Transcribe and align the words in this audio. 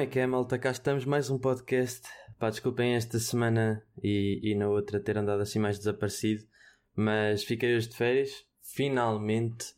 Como 0.00 0.08
é 0.08 0.12
que 0.12 0.18
é, 0.18 0.26
malta? 0.26 0.58
Cá 0.58 0.70
estamos, 0.70 1.04
mais 1.04 1.28
um 1.28 1.38
podcast. 1.38 2.08
Pá, 2.38 2.48
desculpem 2.48 2.94
esta 2.94 3.18
semana 3.18 3.84
e, 4.02 4.40
e 4.42 4.54
na 4.54 4.66
outra 4.66 4.98
ter 4.98 5.18
andado 5.18 5.42
assim 5.42 5.58
mais 5.58 5.76
desaparecido, 5.76 6.42
mas 6.96 7.44
fiquei 7.44 7.76
hoje 7.76 7.90
de 7.90 7.96
férias. 7.98 8.46
Finalmente, 8.62 9.74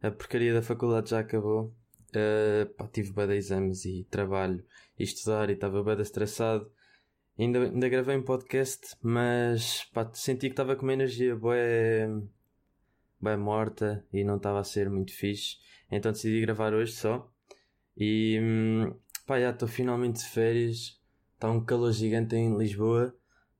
a 0.00 0.08
porcaria 0.08 0.54
da 0.54 0.62
faculdade 0.62 1.10
já 1.10 1.18
acabou. 1.18 1.74
Uh, 2.10 2.72
pá, 2.76 2.86
tive 2.86 3.10
bada 3.10 3.34
exames 3.34 3.84
e 3.84 4.06
trabalho 4.08 4.64
e 4.96 5.02
estudar 5.02 5.50
e 5.50 5.54
estava 5.54 5.82
bada 5.82 6.02
estressado. 6.02 6.70
Ainda, 7.36 7.64
ainda 7.64 7.88
gravei 7.88 8.16
um 8.16 8.22
podcast, 8.22 8.94
mas 9.02 9.82
pá, 9.92 10.08
senti 10.14 10.46
que 10.46 10.52
estava 10.52 10.76
com 10.76 10.84
uma 10.84 10.92
energia 10.92 11.34
boa, 11.34 11.56
boa 13.20 13.36
morta 13.36 14.06
e 14.12 14.22
não 14.22 14.36
estava 14.36 14.60
a 14.60 14.64
ser 14.64 14.88
muito 14.88 15.12
fixe. 15.12 15.56
Então 15.90 16.12
decidi 16.12 16.40
gravar 16.40 16.72
hoje 16.72 16.92
só. 16.92 17.28
E 17.96 18.38
hum, 18.40 18.94
pá, 19.26 19.40
já 19.40 19.50
estou 19.50 19.68
finalmente 19.68 20.20
de 20.20 20.26
férias. 20.26 21.00
Está 21.34 21.50
um 21.50 21.62
calor 21.62 21.92
gigante 21.92 22.34
em 22.36 22.56
Lisboa, 22.56 23.14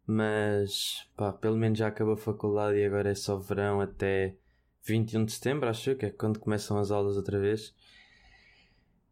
mas 0.06 1.06
pá, 1.16 1.32
pelo 1.32 1.56
menos 1.56 1.78
já 1.78 1.88
acabou 1.88 2.14
a 2.14 2.18
faculdade 2.18 2.78
e 2.78 2.84
agora 2.84 3.10
é 3.10 3.14
só 3.14 3.36
verão 3.36 3.80
até 3.80 4.36
21 4.84 5.24
de 5.24 5.32
setembro, 5.32 5.68
acho 5.68 5.94
que 5.96 6.06
é 6.06 6.10
quando 6.10 6.38
começam 6.38 6.78
as 6.78 6.90
aulas 6.90 7.16
outra 7.16 7.38
vez. 7.38 7.74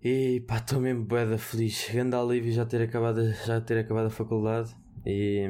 E 0.03 0.41
pá, 0.47 0.59
estou 0.59 0.81
mesmo 0.81 1.05
bué 1.05 1.37
feliz. 1.39 1.89
Grande 1.91 2.15
alívio 2.15 2.53
já 2.53 2.65
ter 2.65 2.83
acabado, 2.83 3.33
já 3.47 3.61
ter 3.61 3.79
acabado 3.79 4.07
a 4.07 4.11
faculdade. 4.11 4.75
E. 5.05 5.47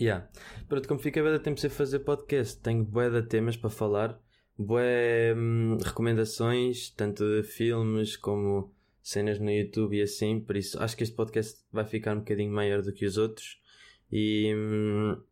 Yeah. 0.00 0.28
Pronto, 0.68 0.88
como 0.88 0.98
fica 0.98 1.22
bué 1.22 1.38
tempo 1.38 1.60
sem 1.60 1.70
fazer 1.70 2.00
podcast, 2.00 2.58
tenho 2.60 2.84
de 2.84 3.22
temas 3.22 3.56
para 3.56 3.70
falar. 3.70 4.18
Bué 4.58 5.34
hum, 5.36 5.78
recomendações, 5.82 6.90
tanto 6.90 7.24
de 7.24 7.42
filmes 7.42 8.16
como 8.16 8.73
cenas 9.04 9.38
no 9.38 9.50
YouTube 9.50 9.98
e 9.98 10.02
assim. 10.02 10.40
Por 10.40 10.56
isso, 10.56 10.82
acho 10.82 10.96
que 10.96 11.04
este 11.04 11.14
podcast 11.14 11.62
vai 11.70 11.84
ficar 11.84 12.16
um 12.16 12.20
bocadinho 12.20 12.50
maior 12.50 12.82
do 12.82 12.92
que 12.92 13.04
os 13.04 13.18
outros. 13.18 13.60
E. 14.10 14.52
Hum, 14.56 15.22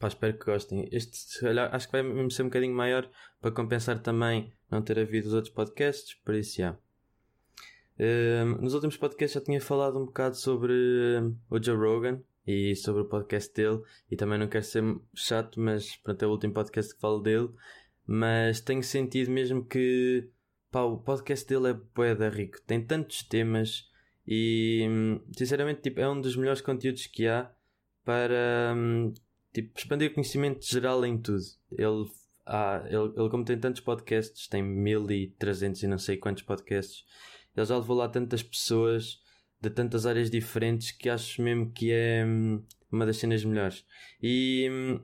pá, 0.00 0.08
espero 0.08 0.36
que 0.36 0.44
gostem. 0.44 0.88
Este, 0.90 1.16
se 1.16 1.46
acho 1.46 1.86
que 1.86 1.92
vai 1.92 2.02
mesmo 2.02 2.30
ser 2.30 2.42
um 2.42 2.46
bocadinho 2.46 2.74
maior 2.74 3.08
para 3.40 3.52
compensar 3.52 4.02
também 4.02 4.52
não 4.68 4.82
ter 4.82 4.98
havido 4.98 5.28
os 5.28 5.34
outros 5.34 5.54
podcasts. 5.54 6.14
Por 6.24 6.34
isso, 6.34 6.58
já. 6.58 6.76
Uh, 7.98 8.60
nos 8.60 8.74
últimos 8.74 8.96
podcasts 8.96 9.40
já 9.40 9.40
tinha 9.40 9.60
falado 9.60 9.98
um 9.98 10.04
bocado 10.04 10.36
sobre 10.36 10.72
uh, 10.72 11.34
o 11.48 11.62
Joe 11.62 11.76
Rogan 11.76 12.20
e 12.46 12.76
sobre 12.76 13.02
o 13.02 13.06
podcast 13.06 13.54
dele 13.54 13.80
e 14.10 14.16
também 14.16 14.38
não 14.38 14.48
quero 14.48 14.64
ser 14.64 14.84
chato, 15.14 15.58
mas 15.58 15.96
pronto, 15.96 16.22
é 16.22 16.26
o 16.26 16.30
último 16.30 16.52
podcast 16.52 16.94
que 16.94 17.00
falo 17.00 17.20
dele. 17.20 17.48
Mas 18.06 18.60
tenho 18.60 18.82
sentido 18.82 19.30
mesmo 19.30 19.64
que 19.64 20.28
pá, 20.76 20.82
o 20.82 20.98
podcast 20.98 21.48
dele 21.48 21.70
é 21.70 21.72
boeda 21.72 22.28
rico, 22.28 22.60
tem 22.66 22.84
tantos 22.84 23.22
temas 23.22 23.88
e 24.28 24.86
sinceramente 25.34 25.80
tipo, 25.80 25.98
é 26.00 26.06
um 26.06 26.20
dos 26.20 26.36
melhores 26.36 26.60
conteúdos 26.60 27.06
que 27.06 27.26
há 27.26 27.50
para 28.04 28.74
hum, 28.76 29.14
tipo, 29.54 29.72
expandir 29.78 30.10
o 30.10 30.12
conhecimento 30.14 30.66
geral 30.66 31.02
em 31.06 31.16
tudo. 31.16 31.42
Ele, 31.72 32.04
ah, 32.44 32.82
ele, 32.84 33.10
ele 33.16 33.30
como 33.30 33.42
tem 33.42 33.58
tantos 33.58 33.80
podcasts, 33.80 34.48
tem 34.48 34.62
1300 34.62 35.82
e 35.82 35.86
não 35.86 35.96
sei 35.96 36.18
quantos 36.18 36.42
podcasts 36.42 37.06
ele 37.56 37.64
já 37.64 37.78
levou 37.78 37.96
lá 37.96 38.06
tantas 38.06 38.42
pessoas 38.42 39.22
de 39.58 39.70
tantas 39.70 40.04
áreas 40.04 40.30
diferentes 40.30 40.90
que 40.90 41.08
acho 41.08 41.40
mesmo 41.40 41.72
que 41.72 41.90
é 41.90 42.22
hum, 42.22 42.62
uma 42.92 43.06
das 43.06 43.16
cenas 43.16 43.42
melhores. 43.42 43.82
E 44.22 44.68
hum, 44.70 45.00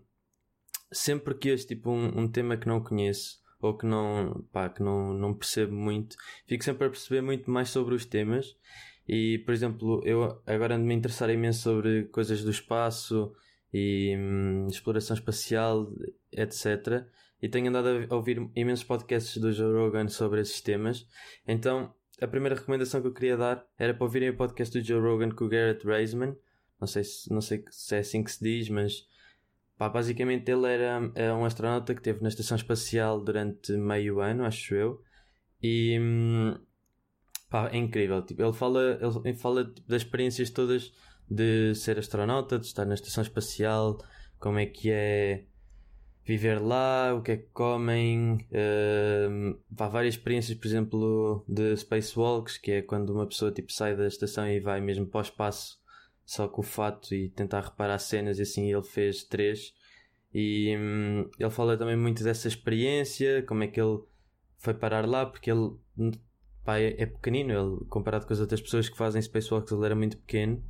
sempre 0.92 1.34
que 1.34 1.48
este 1.48 1.76
tipo 1.76 1.90
um, 1.90 2.24
um, 2.24 2.28
tema 2.28 2.58
que 2.58 2.68
não 2.68 2.82
conheço 2.82 3.40
ou 3.62 3.78
que 3.78 3.86
não, 3.86 4.44
pá, 4.52 4.68
que 4.68 4.82
não, 4.82 5.14
não 5.14 5.32
percebo 5.32 5.72
muito, 5.72 6.16
fico 6.46 6.64
sempre 6.64 6.86
a 6.86 6.90
perceber 6.90 7.22
muito 7.22 7.50
mais 7.50 7.70
sobre 7.70 7.94
os 7.94 8.04
temas. 8.04 8.56
E, 9.08 9.38
por 9.38 9.54
exemplo, 9.54 10.02
eu 10.04 10.42
agora 10.46 10.74
ando 10.74 10.84
me 10.84 10.94
interessar 10.94 11.30
imenso 11.30 11.62
sobre 11.62 12.04
coisas 12.04 12.42
do 12.42 12.50
espaço 12.50 13.32
e 13.72 14.16
hum, 14.16 14.66
exploração 14.68 15.14
espacial, 15.14 15.88
etc. 16.32 17.06
E 17.40 17.48
tenho 17.48 17.68
andado 17.68 18.06
a 18.10 18.16
ouvir 18.16 18.50
imensos 18.54 18.84
podcasts 18.84 19.36
do 19.40 19.52
Joe 19.52 19.72
Rogan 19.72 20.08
sobre 20.08 20.40
esses 20.40 20.60
temas. 20.60 21.06
Então, 21.46 21.94
a 22.20 22.26
primeira 22.26 22.56
recomendação 22.56 23.00
que 23.00 23.08
eu 23.08 23.14
queria 23.14 23.36
dar 23.36 23.64
era 23.78 23.94
para 23.94 24.04
ouvirem 24.04 24.30
o 24.30 24.36
podcast 24.36 24.76
do 24.76 24.84
Joe 24.84 25.00
Rogan 25.00 25.30
com 25.30 25.44
o 25.44 25.48
Garrett 25.48 25.86
Reisman. 25.86 26.36
Não 26.80 26.86
sei 26.86 27.04
se, 27.04 27.32
não 27.32 27.40
sei 27.40 27.64
se 27.70 27.94
é 27.94 27.98
assim 28.00 28.24
que 28.24 28.32
se 28.32 28.42
diz, 28.42 28.68
mas 28.68 29.06
pá, 29.82 29.88
basicamente 29.88 30.48
ele 30.50 30.66
era, 30.66 31.10
era 31.14 31.34
um 31.34 31.44
astronauta 31.44 31.92
que 31.92 32.00
esteve 32.00 32.22
na 32.22 32.28
estação 32.28 32.56
espacial 32.56 33.20
durante 33.20 33.72
meio 33.72 34.20
ano, 34.20 34.44
acho 34.44 34.74
eu. 34.74 35.02
E 35.60 35.98
hum, 36.00 36.56
pá, 37.50 37.68
é 37.72 37.76
incrível. 37.78 38.22
Tipo, 38.22 38.42
ele 38.42 38.52
fala, 38.52 38.98
ele 39.24 39.34
fala 39.34 39.64
tipo, 39.64 39.88
das 39.88 40.02
experiências 40.02 40.50
todas 40.50 40.92
de 41.28 41.74
ser 41.74 41.98
astronauta, 41.98 42.58
de 42.58 42.66
estar 42.66 42.84
na 42.84 42.94
estação 42.94 43.22
espacial, 43.22 43.98
como 44.38 44.58
é 44.58 44.66
que 44.66 44.90
é 44.90 45.46
viver 46.24 46.60
lá, 46.60 47.14
o 47.14 47.22
que 47.22 47.32
é 47.32 47.36
que 47.38 47.48
comem, 47.52 48.36
uh, 48.52 49.58
há 49.76 49.88
várias 49.88 50.14
experiências, 50.14 50.56
por 50.56 50.66
exemplo, 50.68 51.44
de 51.48 51.76
spacewalks, 51.76 52.56
que 52.56 52.70
é 52.70 52.82
quando 52.82 53.10
uma 53.10 53.26
pessoa 53.26 53.50
tipo 53.50 53.72
sai 53.72 53.96
da 53.96 54.06
estação 54.06 54.46
e 54.46 54.60
vai 54.60 54.80
mesmo 54.80 55.06
para 55.06 55.18
o 55.18 55.22
espaço 55.22 55.81
só 56.24 56.48
com 56.48 56.60
o 56.60 56.64
fato 56.64 57.14
e 57.14 57.28
tentar 57.30 57.60
reparar 57.60 57.98
cenas 57.98 58.38
e 58.38 58.42
assim 58.42 58.72
ele 58.72 58.82
fez 58.82 59.24
três. 59.24 59.74
E 60.32 60.76
um, 60.76 61.28
ele 61.38 61.50
fala 61.50 61.76
também 61.76 61.96
muito 61.96 62.24
dessa 62.24 62.48
experiência, 62.48 63.42
como 63.42 63.62
é 63.62 63.66
que 63.66 63.80
ele 63.80 63.98
foi 64.58 64.74
parar 64.74 65.06
lá, 65.06 65.26
porque 65.26 65.50
ele 65.50 65.72
pá, 66.64 66.78
é, 66.78 67.02
é 67.02 67.06
pequenino, 67.06 67.52
ele, 67.52 67.84
comparado 67.88 68.26
com 68.26 68.32
as 68.32 68.40
outras 68.40 68.60
pessoas 68.60 68.88
que 68.88 68.96
fazem 68.96 69.20
spacewalks, 69.20 69.72
ele 69.72 69.84
era 69.84 69.94
muito 69.94 70.16
pequeno. 70.18 70.62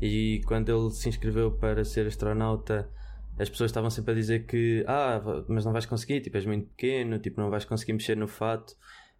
E 0.00 0.40
quando 0.46 0.68
ele 0.68 0.90
se 0.90 1.08
inscreveu 1.08 1.52
para 1.52 1.84
ser 1.84 2.06
astronauta 2.06 2.90
as 3.38 3.50
pessoas 3.50 3.70
estavam 3.70 3.90
sempre 3.90 4.12
a 4.12 4.14
dizer 4.14 4.46
que, 4.46 4.84
ah, 4.86 5.20
mas 5.48 5.64
não 5.64 5.72
vais 5.72 5.84
conseguir, 5.84 6.20
tipo, 6.20 6.36
és 6.36 6.46
muito 6.46 6.68
pequeno, 6.68 7.18
tipo, 7.18 7.40
não 7.40 7.50
vais 7.50 7.64
conseguir 7.64 7.92
mexer 7.92 8.16
no 8.16 8.26
fato, 8.26 8.74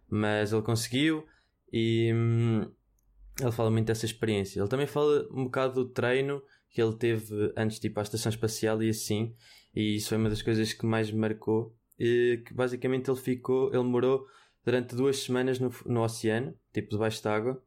mas 0.09 0.51
ele 0.51 0.63
conseguiu 0.63 1.23
e 1.71 2.11
hum, 2.13 2.71
ele 3.39 3.51
fala 3.51 3.69
muito 3.69 3.87
dessa 3.87 4.05
experiência. 4.05 4.59
Ele 4.59 4.69
também 4.69 4.87
fala 4.87 5.27
um 5.31 5.45
bocado 5.45 5.73
do 5.73 5.89
treino 5.89 6.41
que 6.69 6.81
ele 6.81 6.93
teve 6.95 7.53
antes 7.55 7.79
de 7.79 7.87
ir 7.87 7.89
para 7.91 8.01
a 8.01 8.05
estação 8.05 8.29
espacial 8.29 8.81
e 8.83 8.89
assim, 8.89 9.33
e 9.75 9.95
isso 9.95 10.09
foi 10.09 10.17
uma 10.17 10.29
das 10.29 10.41
coisas 10.41 10.73
que 10.73 10.85
mais 10.85 11.11
me 11.11 11.19
marcou, 11.19 11.75
e 11.99 12.41
que 12.45 12.53
basicamente 12.53 13.09
ele 13.09 13.19
ficou, 13.19 13.73
ele 13.73 13.83
morou 13.83 14.25
durante 14.63 14.95
duas 14.95 15.17
semanas 15.17 15.59
no, 15.59 15.71
no 15.85 16.03
oceano, 16.03 16.53
tipo 16.73 16.89
debaixo 16.89 17.23
d'água, 17.23 17.61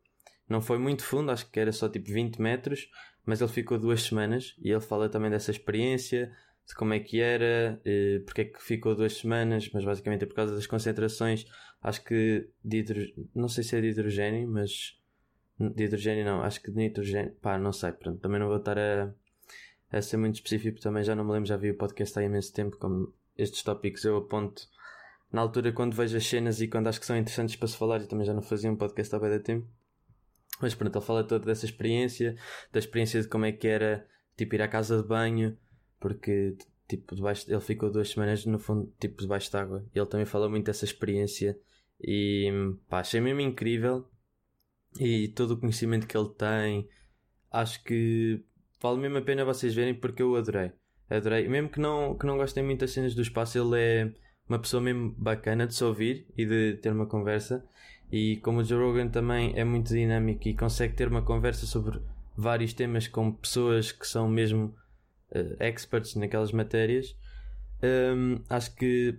não 0.49 0.61
foi 0.61 0.79
muito 0.79 1.03
fundo, 1.03 1.31
acho 1.31 1.51
que 1.51 1.59
era 1.59 1.73
só 1.73 1.89
tipo 1.89 2.11
20 2.11 2.41
metros, 2.41 2.89
mas 3.25 3.41
ele 3.41 3.51
ficou 3.51 3.79
duas 3.79 4.03
semanas 4.03 4.55
e 4.63 4.71
ele 4.71 4.81
fala 4.81 5.09
também 5.09 5.31
dessa 5.31 5.51
experiência, 5.51 6.31
de 6.67 6.75
como 6.75 6.95
é 6.95 7.01
que 7.01 7.21
era, 7.21 7.81
porque 8.25 8.43
é 8.43 8.45
que 8.45 8.63
ficou 8.63 8.95
duas 8.95 9.17
semanas, 9.17 9.71
mas 9.73 9.85
basicamente 9.85 10.23
é 10.23 10.27
por 10.27 10.35
causa 10.35 10.55
das 10.55 10.67
concentrações, 10.67 11.47
acho 11.83 12.05
que 12.05 12.49
de 12.65 12.79
hidrogênio, 12.79 13.29
não 13.35 13.49
sei 13.49 13.65
se 13.65 13.77
é 13.77 13.81
de 13.81 13.89
hidrogênio, 13.89 14.49
mas 14.49 15.00
de 15.69 15.85
hidrogênio 15.85 16.25
não, 16.25 16.43
acho 16.43 16.63
que 16.63 16.71
de 16.71 16.77
nitrogênio, 16.77 17.33
pá, 17.43 17.59
não 17.59 17.73
sei, 17.73 17.93
pronto, 17.93 18.19
também 18.21 18.41
não 18.41 18.49
vou 18.49 18.57
estar 18.57 18.79
a, 18.79 19.13
a 19.93 20.01
ser 20.01 20.17
muito 20.17 20.37
específico, 20.37 20.81
também 20.81 21.05
já 21.05 21.15
não 21.15 21.25
me 21.25 21.33
lembro, 21.33 21.49
já 21.49 21.57
vi 21.57 21.71
o 21.71 21.77
podcast 21.77 22.19
há 22.19 22.23
imenso 22.23 22.53
tempo, 22.53 22.77
como 22.79 23.13
estes 23.37 23.63
tópicos 23.63 24.05
eu 24.05 24.17
aponto 24.17 24.69
na 25.33 25.41
altura 25.41 25.73
quando 25.73 25.95
vejo 25.95 26.17
as 26.17 26.27
cenas 26.27 26.61
e 26.61 26.69
quando 26.69 26.89
acho 26.89 26.99
que 26.99 27.07
são 27.07 27.17
interessantes 27.17 27.57
para 27.57 27.69
se 27.69 27.77
falar, 27.77 28.01
e 28.01 28.07
também 28.07 28.27
já 28.27 28.35
não 28.35 28.43
fazia 28.43 28.71
um 28.71 28.77
podcast 28.77 29.15
há 29.15 29.19
bem 29.19 29.31
de 29.31 29.41
tempo. 29.41 29.67
Mas 30.61 30.75
pronto, 30.75 30.97
ele 30.97 31.05
fala 31.05 31.25
toda 31.25 31.47
dessa 31.47 31.65
experiência, 31.65 32.37
da 32.73 32.79
experiência 32.79 33.23
de 33.23 33.29
como 33.29 33.45
é 33.45 33.53
que 33.53 33.67
era, 33.67 34.07
tipo, 34.37 34.55
ir 34.55 34.63
à 34.63 34.69
casa 34.69 35.01
de 35.01 35.09
banho, 35.09 35.57
porque, 35.99 36.57
tipo, 36.89 37.15
debaixo, 37.15 37.51
ele 37.51 37.61
ficou 37.61 37.91
duas 37.91 38.11
semanas, 38.11 38.45
no 38.45 38.59
fundo, 38.59 38.93
tipo, 39.01 39.23
debaixo 39.23 39.51
de 39.51 39.57
água. 39.57 39.85
Ele 39.95 40.07
também 40.07 40.27
fala 40.27 40.49
muito 40.49 40.67
dessa 40.67 40.85
experiência 40.85 41.59
e, 42.01 42.51
pá, 42.89 43.01
achei 43.01 43.21
mesmo 43.21 43.41
incrível. 43.41 44.07
E 44.99 45.29
todo 45.29 45.53
o 45.53 45.57
conhecimento 45.57 46.07
que 46.07 46.17
ele 46.17 46.29
tem, 46.31 46.89
acho 47.51 47.83
que 47.85 48.43
vale 48.81 48.99
mesmo 48.99 49.19
a 49.19 49.23
pena 49.23 49.45
vocês 49.45 49.75
verem 49.75 49.95
porque 49.95 50.23
eu 50.23 50.35
adorei. 50.37 50.73
Adorei. 51.09 51.49
Mesmo 51.49 51.69
que 51.69 51.81
não, 51.81 52.17
que 52.17 52.27
não 52.27 52.37
gostem 52.37 52.65
muito 52.65 52.81
das 52.81 52.91
cenas 52.91 53.15
do 53.15 53.23
espaço, 53.23 53.59
ele 53.59 53.81
é 53.81 54.13
uma 54.49 54.59
pessoa 54.59 54.83
mesmo 54.83 55.15
bacana 55.17 55.67
de 55.67 55.75
se 55.75 55.85
ouvir 55.85 56.27
e 56.37 56.45
de 56.45 56.75
ter 56.75 56.93
uma 56.93 57.07
conversa. 57.07 57.65
E 58.11 58.39
como 58.39 58.61
o 58.61 58.65
Joe 58.65 58.83
Rogan 58.83 59.09
também 59.09 59.53
é 59.57 59.65
muito 59.65 59.95
dinâmico 59.95 60.49
e 60.49 60.55
consegue 60.55 60.95
ter 60.95 61.09
uma 61.09 61.23
conversa 61.23 61.67
sobre 61.67 62.01
vários 62.37 62.73
temas 62.73 63.07
com 63.07 63.33
pessoas 63.33 63.93
que 63.93 64.07
são 64.07 64.29
mesmo 64.29 64.75
uh, 65.31 65.63
experts 65.63 66.17
naquelas 66.17 66.51
matérias, 66.53 67.17
um, 67.83 68.41
acho 68.49 68.75
que 68.75 69.19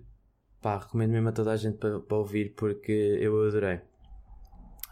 pá, 0.61 0.79
recomendo 0.79 1.11
mesmo 1.11 1.29
a 1.29 1.31
toda 1.31 1.51
a 1.51 1.57
gente 1.57 1.77
para, 1.77 1.99
para 1.99 2.17
ouvir 2.17 2.53
porque 2.55 2.91
eu 2.91 3.47
adorei. 3.47 3.79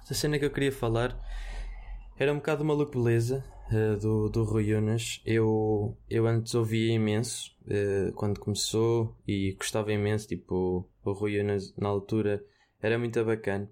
A 0.10 0.14
cena 0.16 0.40
que 0.40 0.46
eu 0.46 0.50
queria 0.50 0.72
falar 0.72 1.16
era 2.18 2.34
um 2.34 2.38
bocado 2.38 2.64
uma 2.64 2.84
beleza 2.84 3.46
uh, 3.72 3.96
do, 4.00 4.28
do 4.28 4.44
Rui 4.44 4.74
Unas. 4.74 5.22
Eu, 5.24 5.96
eu 6.10 6.26
antes 6.26 6.56
ouvia 6.56 6.92
imenso 6.92 7.56
uh, 7.68 8.12
quando 8.14 8.40
começou 8.40 9.16
e 9.28 9.52
gostava 9.52 9.94
imenso. 9.94 10.28
Tipo, 10.28 10.90
o 11.06 11.12
Rui 11.12 11.40
Unas 11.40 11.76
na 11.78 11.90
altura 11.90 12.44
era 12.82 12.98
muito 12.98 13.24
bacana. 13.24 13.70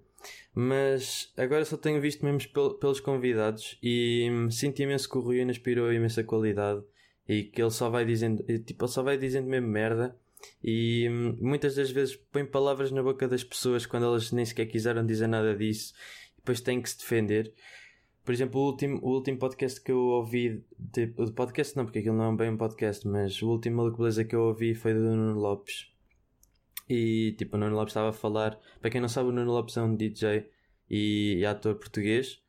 Mas 0.54 1.32
agora 1.36 1.64
só 1.64 1.76
tenho 1.76 2.00
visto 2.00 2.24
mesmo 2.24 2.48
pelos 2.78 3.00
convidados 3.00 3.76
e 3.82 4.28
hum, 4.30 4.48
sinto 4.48 4.80
imenso 4.80 5.10
que 5.10 5.18
o 5.18 5.20
Rui 5.20 5.42
inspirou 5.42 5.92
imensa 5.92 6.22
qualidade 6.22 6.84
e 7.28 7.42
que 7.42 7.60
ele 7.60 7.70
só 7.70 7.90
vai 7.90 8.04
dizendo, 8.04 8.44
tipo, 8.64 8.84
ele 8.84 8.92
só 8.92 9.02
vai 9.02 9.18
dizendo 9.18 9.48
mesmo 9.48 9.66
merda 9.66 10.16
e 10.62 11.08
hum, 11.08 11.36
muitas 11.40 11.74
das 11.74 11.90
vezes 11.90 12.14
põe 12.14 12.44
palavras 12.44 12.90
na 12.90 13.02
boca 13.02 13.26
das 13.26 13.42
pessoas 13.44 13.86
quando 13.86 14.06
elas 14.06 14.32
nem 14.32 14.44
sequer 14.44 14.66
quiseram 14.66 15.04
dizer 15.04 15.26
nada 15.26 15.56
disso 15.56 15.94
depois 16.38 16.60
têm 16.60 16.80
que 16.80 16.88
se 16.90 16.98
defender. 16.98 17.52
Por 18.24 18.32
exemplo, 18.32 18.60
o 18.60 18.66
último, 18.66 18.98
o 19.02 19.14
último 19.14 19.38
podcast 19.38 19.80
que 19.80 19.90
eu 19.90 19.98
ouvi, 19.98 20.62
o 21.16 21.32
podcast 21.32 21.76
não, 21.76 21.84
porque 21.84 22.00
aquilo 22.00 22.16
não 22.16 22.32
é 22.32 22.36
bem 22.36 22.50
um 22.50 22.56
podcast, 22.56 23.06
mas 23.08 23.40
o 23.42 23.48
último 23.48 23.76
Maluco 23.76 24.02
que 24.28 24.36
eu 24.36 24.42
ouvi 24.42 24.74
foi 24.74 24.92
do 24.92 25.00
Nuno 25.00 25.40
Lopes. 25.40 25.90
E 26.88 27.34
tipo, 27.38 27.56
o 27.56 27.60
Nuno 27.60 27.74
Lopes 27.74 27.92
estava 27.92 28.10
a 28.10 28.12
falar. 28.12 28.58
Para 28.80 28.90
quem 28.90 29.00
não 29.00 29.08
sabe, 29.08 29.28
o 29.28 29.32
Nuno 29.32 29.52
Lopes 29.52 29.76
é 29.76 29.82
um 29.82 29.94
DJ 29.94 30.46
e, 30.90 31.36
e 31.38 31.46
ator 31.46 31.76
português. 31.76 32.40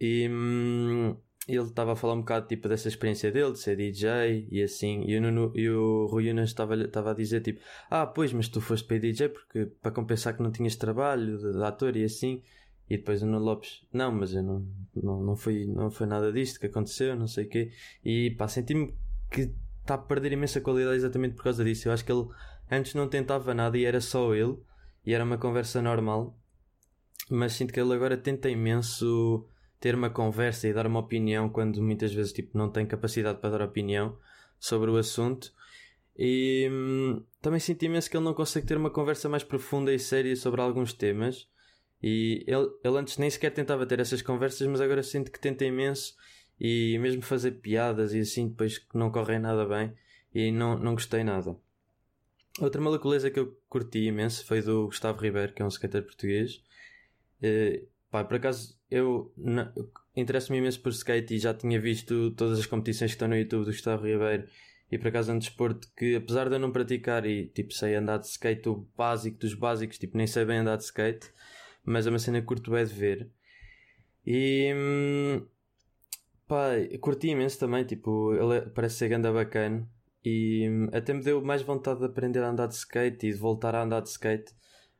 E 0.00 0.28
hum, 0.28 1.16
ele 1.48 1.62
estava 1.62 1.92
a 1.92 1.96
falar 1.96 2.14
um 2.14 2.20
bocado 2.20 2.46
tipo, 2.46 2.68
dessa 2.68 2.88
experiência 2.88 3.30
dele, 3.30 3.52
de 3.52 3.58
ser 3.58 3.76
DJ 3.76 4.48
e 4.50 4.62
assim. 4.62 5.04
E 5.06 5.16
o, 5.16 5.20
Nuno, 5.20 5.52
e 5.54 5.68
o 5.68 6.06
Rui 6.06 6.30
Unas 6.30 6.50
estava, 6.50 6.76
estava 6.76 7.10
a 7.10 7.14
dizer 7.14 7.40
tipo: 7.40 7.60
Ah, 7.90 8.06
pois, 8.06 8.32
mas 8.32 8.48
tu 8.48 8.60
foste 8.60 8.86
para 8.86 8.98
DJ 8.98 9.28
porque, 9.28 9.66
para 9.82 9.92
compensar 9.92 10.36
que 10.36 10.42
não 10.42 10.52
tinhas 10.52 10.76
trabalho 10.76 11.38
de, 11.38 11.52
de 11.52 11.62
ator 11.62 11.96
e 11.96 12.04
assim. 12.04 12.42
E 12.88 12.98
depois 12.98 13.22
o 13.22 13.26
Nuno 13.26 13.44
Lopes, 13.44 13.86
não, 13.92 14.12
mas 14.12 14.34
eu 14.34 14.42
não, 14.42 14.66
não, 14.94 15.22
não, 15.22 15.36
foi, 15.36 15.64
não 15.66 15.90
foi 15.90 16.06
nada 16.06 16.30
disto 16.32 16.60
que 16.60 16.66
aconteceu, 16.66 17.16
não 17.16 17.26
sei 17.26 17.46
o 17.46 17.48
quê. 17.48 17.72
E 18.04 18.30
pá, 18.32 18.46
senti-me 18.46 18.94
que 19.30 19.52
está 19.80 19.94
a 19.94 19.98
perder 19.98 20.32
imensa 20.32 20.60
qualidade 20.60 20.96
exatamente 20.96 21.34
por 21.34 21.44
causa 21.44 21.64
disso. 21.64 21.88
Eu 21.88 21.92
acho 21.92 22.04
que 22.04 22.12
ele 22.12 22.26
Antes 22.70 22.94
não 22.94 23.08
tentava 23.08 23.52
nada 23.52 23.76
e 23.76 23.84
era 23.84 24.00
só 24.00 24.34
ele, 24.34 24.56
e 25.04 25.12
era 25.12 25.24
uma 25.24 25.36
conversa 25.38 25.82
normal, 25.82 26.36
mas 27.30 27.52
sinto 27.52 27.72
que 27.72 27.80
ele 27.80 27.92
agora 27.92 28.16
tenta 28.16 28.48
imenso 28.48 29.46
ter 29.78 29.94
uma 29.94 30.08
conversa 30.08 30.66
e 30.66 30.72
dar 30.72 30.86
uma 30.86 31.00
opinião 31.00 31.48
quando 31.48 31.82
muitas 31.82 32.12
vezes 32.12 32.32
tipo, 32.32 32.56
não 32.56 32.70
tem 32.70 32.86
capacidade 32.86 33.38
para 33.38 33.50
dar 33.50 33.64
opinião 33.64 34.16
sobre 34.58 34.90
o 34.90 34.96
assunto. 34.96 35.52
E 36.16 36.68
hum, 36.70 37.22
também 37.42 37.60
sinto 37.60 37.82
imenso 37.82 38.08
que 38.08 38.16
ele 38.16 38.24
não 38.24 38.34
consegue 38.34 38.66
ter 38.66 38.78
uma 38.78 38.90
conversa 38.90 39.28
mais 39.28 39.44
profunda 39.44 39.92
e 39.92 39.98
séria 39.98 40.34
sobre 40.36 40.60
alguns 40.60 40.92
temas. 40.92 41.48
E 42.06 42.44
ele, 42.46 42.68
ele 42.84 42.98
antes 42.98 43.16
nem 43.16 43.30
sequer 43.30 43.50
tentava 43.50 43.86
ter 43.86 43.98
essas 43.98 44.20
conversas, 44.20 44.66
mas 44.66 44.78
agora 44.78 45.02
sinto 45.02 45.32
que 45.32 45.40
tenta 45.40 45.64
imenso 45.64 46.14
e 46.60 46.98
mesmo 46.98 47.22
fazer 47.22 47.52
piadas 47.52 48.12
e 48.12 48.20
assim 48.20 48.46
depois 48.46 48.76
que 48.76 48.98
não 48.98 49.10
correm 49.10 49.38
nada 49.38 49.64
bem 49.64 49.90
e 50.34 50.52
não, 50.52 50.78
não 50.78 50.92
gostei 50.92 51.24
nada. 51.24 51.56
Outra 52.60 52.78
malacoleza 52.78 53.30
que 53.30 53.40
eu 53.40 53.58
curti 53.70 54.00
imenso 54.00 54.44
foi 54.44 54.60
do 54.60 54.84
Gustavo 54.84 55.18
Ribeiro, 55.18 55.54
que 55.54 55.62
é 55.62 55.64
um 55.64 55.68
skater 55.68 56.02
português. 56.02 56.62
Uh, 57.42 57.88
pá, 58.10 58.22
por 58.22 58.36
acaso, 58.36 58.78
eu 58.90 59.32
interesso-me 60.14 60.58
imenso 60.58 60.82
por 60.82 60.92
skate 60.92 61.36
e 61.36 61.38
já 61.38 61.54
tinha 61.54 61.80
visto 61.80 62.32
todas 62.32 62.58
as 62.58 62.66
competições 62.66 63.12
que 63.12 63.14
estão 63.14 63.28
no 63.28 63.36
YouTube 63.36 63.64
do 63.64 63.70
Gustavo 63.72 64.04
Ribeiro. 64.04 64.46
E 64.92 64.98
por 64.98 65.08
acaso 65.08 65.30
é 65.30 65.34
um 65.34 65.38
desporto 65.38 65.88
que, 65.96 66.16
apesar 66.16 66.50
de 66.50 66.56
eu 66.56 66.58
não 66.58 66.70
praticar 66.70 67.24
e 67.24 67.46
tipo 67.46 67.72
sei 67.72 67.94
andar 67.94 68.18
de 68.18 68.26
skate, 68.26 68.68
o 68.68 68.86
básico 68.94 69.38
dos 69.38 69.54
básicos, 69.54 69.96
tipo 69.96 70.18
nem 70.18 70.26
sei 70.26 70.44
bem 70.44 70.58
andar 70.58 70.76
de 70.76 70.84
skate, 70.84 71.32
mas 71.84 72.06
é 72.06 72.10
uma 72.10 72.18
cena 72.18 72.40
que 72.40 72.46
curto 72.46 72.70
bem 72.70 72.84
de 72.84 72.94
ver. 72.94 73.30
E 74.26 74.72
hum, 74.74 75.46
pá, 76.48 76.70
curti 77.00 77.28
imenso 77.28 77.58
também, 77.58 77.84
tipo, 77.84 78.34
ele 78.34 78.58
é, 78.58 78.60
parece 78.62 78.96
ser 78.96 79.08
ganda 79.08 79.32
bacana. 79.32 79.88
E 80.24 80.68
hum, 80.68 80.88
até 80.92 81.12
me 81.12 81.22
deu 81.22 81.42
mais 81.44 81.62
vontade 81.62 82.00
de 82.00 82.06
aprender 82.06 82.42
a 82.42 82.50
andar 82.50 82.66
de 82.66 82.74
skate 82.74 83.26
e 83.26 83.32
de 83.32 83.38
voltar 83.38 83.74
a 83.74 83.82
andar 83.82 84.00
de 84.00 84.08
skate. 84.08 84.54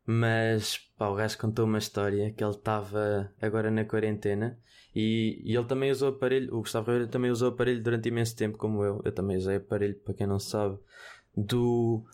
Mas 0.07 0.79
pá, 0.99 1.09
o 1.09 1.15
gajo 1.15 1.39
contou 1.39 1.65
uma 1.65 1.79
história 1.79 2.31
que 2.33 2.45
ele 2.45 2.51
estava 2.53 3.33
agora 3.41 3.71
na 3.71 3.85
quarentena 3.87 4.59
e, 4.95 5.41
e, 5.45 5.57
ele 5.57 5.67
também 5.67 5.91
usou 5.91 6.11
aparelho. 6.11 6.55
O 6.55 6.61
Gustavo 6.61 6.91
Ribeiro 6.91 7.11
também 7.11 7.31
usou 7.31 7.49
aparelho 7.49 7.83
durante 7.83 8.09
imenso 8.09 8.37
tempo, 8.37 8.57
como 8.57 8.85
eu. 8.85 9.03
Eu 9.05 9.13
também 9.13 9.37
usei 9.37 9.57
aparelho, 9.57 9.97
para 9.97 10.15
quem 10.15 10.27
não 10.27 10.39
sabe, 10.39 10.79
do 11.37 12.05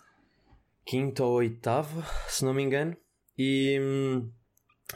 quinto 0.85 1.23
ou 1.23 1.33
oitavo, 1.35 2.01
se 2.27 2.43
não 2.43 2.53
me 2.53 2.63
engano. 2.63 2.95
E 3.37 3.79
hum, 3.79 4.31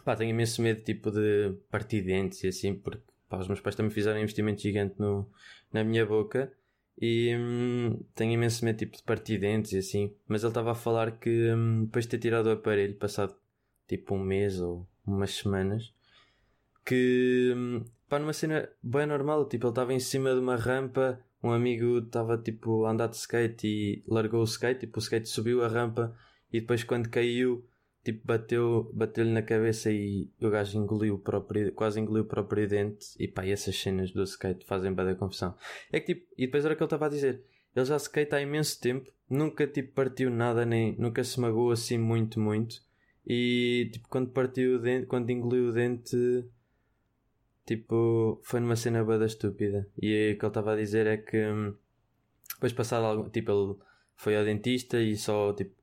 pá, 0.03 0.15
tenho 0.15 0.31
imenso 0.31 0.61
medo 0.61 0.81
tipo 0.81 1.11
de 1.11 1.55
partir 1.69 2.01
dentes 2.01 2.43
e 2.43 2.47
assim, 2.47 2.75
porque 2.75 3.01
pá, 3.29 3.37
os 3.39 3.47
meus 3.47 3.61
pais 3.61 3.75
também 3.75 3.91
fizeram 3.91 4.19
um 4.19 4.23
investimento 4.23 4.61
gigante 4.61 4.95
no, 4.99 5.29
na 5.71 5.83
minha 5.83 6.05
boca. 6.05 6.51
E 6.99 7.35
hum, 7.35 7.99
tenho 8.15 8.33
imenso 8.33 8.63
medo 8.63 8.77
tipo, 8.77 8.95
de 8.95 9.03
partir 9.03 9.37
dentes 9.37 9.73
e 9.73 9.77
assim. 9.77 10.15
Mas 10.27 10.43
ele 10.43 10.51
estava 10.51 10.71
a 10.71 10.75
falar 10.75 11.19
que 11.19 11.51
hum, 11.53 11.85
depois 11.85 12.05
de 12.05 12.11
ter 12.11 12.19
tirado 12.19 12.47
o 12.47 12.51
aparelho, 12.51 12.95
passado 12.95 13.35
tipo 13.87 14.15
um 14.15 14.19
mês 14.19 14.59
ou 14.59 14.87
umas 15.05 15.31
semanas, 15.31 15.93
que 16.85 17.53
hum, 17.55 17.83
pá, 18.07 18.19
numa 18.19 18.33
cena 18.33 18.69
bem 18.81 19.05
normal, 19.05 19.47
tipo, 19.47 19.65
ele 19.65 19.71
estava 19.71 19.93
em 19.93 19.99
cima 19.99 20.33
de 20.33 20.39
uma 20.39 20.55
rampa, 20.55 21.19
um 21.43 21.51
amigo 21.51 21.99
estava 21.99 22.37
tipo 22.37 22.85
a 22.85 22.91
andar 22.91 23.07
de 23.07 23.17
skate 23.17 23.67
e 23.67 24.03
largou 24.07 24.41
o 24.41 24.45
skate, 24.45 24.81
tipo, 24.81 24.97
o 24.97 25.01
skate 25.01 25.27
subiu 25.27 25.63
a 25.63 25.67
rampa 25.67 26.15
e 26.51 26.61
depois 26.61 26.83
quando 26.83 27.09
caiu 27.09 27.65
tipo, 28.05 28.25
bateu, 28.25 28.91
bateu-lhe 28.93 29.31
na 29.31 29.41
cabeça 29.41 29.91
e 29.91 30.29
o 30.39 30.49
gajo 30.51 30.77
engoliu 30.77 31.15
o 31.15 31.19
próprio, 31.19 31.73
quase 31.73 31.99
engoliu 31.99 32.21
o 32.23 32.27
próprio 32.27 32.67
dente. 32.67 33.07
E 33.19 33.27
pá, 33.27 33.45
e 33.45 33.51
essas 33.51 33.75
cenas 33.75 34.11
do 34.11 34.23
skate 34.23 34.63
fazem 34.65 34.93
bem 34.93 35.05
da 35.05 35.15
confusão. 35.15 35.57
É 35.91 35.99
que 35.99 36.13
tipo, 36.13 36.31
e 36.37 36.45
depois 36.45 36.63
era 36.63 36.75
o 36.75 36.77
que 36.77 36.83
ele 36.83 36.85
estava 36.85 37.07
a 37.07 37.09
dizer. 37.09 37.43
Ele 37.75 37.85
já 37.85 37.97
skate 37.97 38.35
há 38.35 38.41
imenso 38.41 38.79
tempo, 38.79 39.11
nunca 39.27 39.67
tipo 39.67 39.91
partiu 39.93 40.29
nada, 40.29 40.65
nem 40.65 40.95
nunca 40.97 41.23
se 41.23 41.39
magoou 41.39 41.71
assim 41.71 41.97
muito, 41.97 42.39
muito. 42.39 42.75
E 43.25 43.89
tipo, 43.91 44.07
quando 44.07 44.29
partiu 44.29 44.75
o 44.75 44.79
dente, 44.79 45.07
quando 45.07 45.31
engoliu 45.31 45.69
o 45.69 45.73
dente, 45.73 46.45
tipo, 47.65 48.39
foi 48.43 48.59
numa 48.59 48.75
cena 48.75 49.03
bada 49.03 49.25
estúpida. 49.25 49.89
E 49.99 50.33
o 50.33 50.37
que 50.37 50.45
ele 50.45 50.47
estava 50.47 50.73
a 50.73 50.75
dizer 50.75 51.07
é 51.07 51.17
que 51.17 51.43
hum, 51.43 51.73
depois 52.53 52.71
passado 52.71 53.05
algo, 53.05 53.29
tipo, 53.31 53.51
ele 53.51 53.79
foi 54.15 54.37
ao 54.37 54.45
dentista 54.45 55.01
e 55.01 55.15
só 55.17 55.53
tipo 55.53 55.73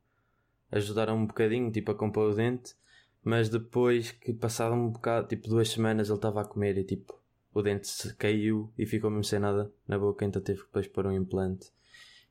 ajudaram 0.73 1.17
um 1.17 1.27
bocadinho, 1.27 1.71
tipo, 1.71 1.93
a 1.93 1.95
compor 1.95 2.33
o 2.33 2.35
dente, 2.35 2.75
mas 3.23 3.49
depois 3.49 4.11
que 4.11 4.33
passaram 4.33 4.87
um 4.87 4.91
bocado, 4.91 5.29
tipo, 5.29 5.49
duas 5.49 5.69
semanas 5.69 6.09
ele 6.09 6.17
estava 6.17 6.41
a 6.41 6.45
comer 6.45 6.77
e 6.79 6.85
tipo, 6.85 7.15
o 7.55 7.63
dente 7.63 8.13
caiu 8.15 8.73
e 8.77 8.87
ficou 8.87 9.11
mesmo 9.11 9.25
sem 9.25 9.39
nada 9.39 9.71
na 9.87 9.99
boca, 9.99 10.25
então 10.25 10.43
teve 10.43 10.61
que 10.61 10.67
depois 10.67 10.89
pôr 10.89 11.07
um 11.07 11.13
implante. 11.13 11.71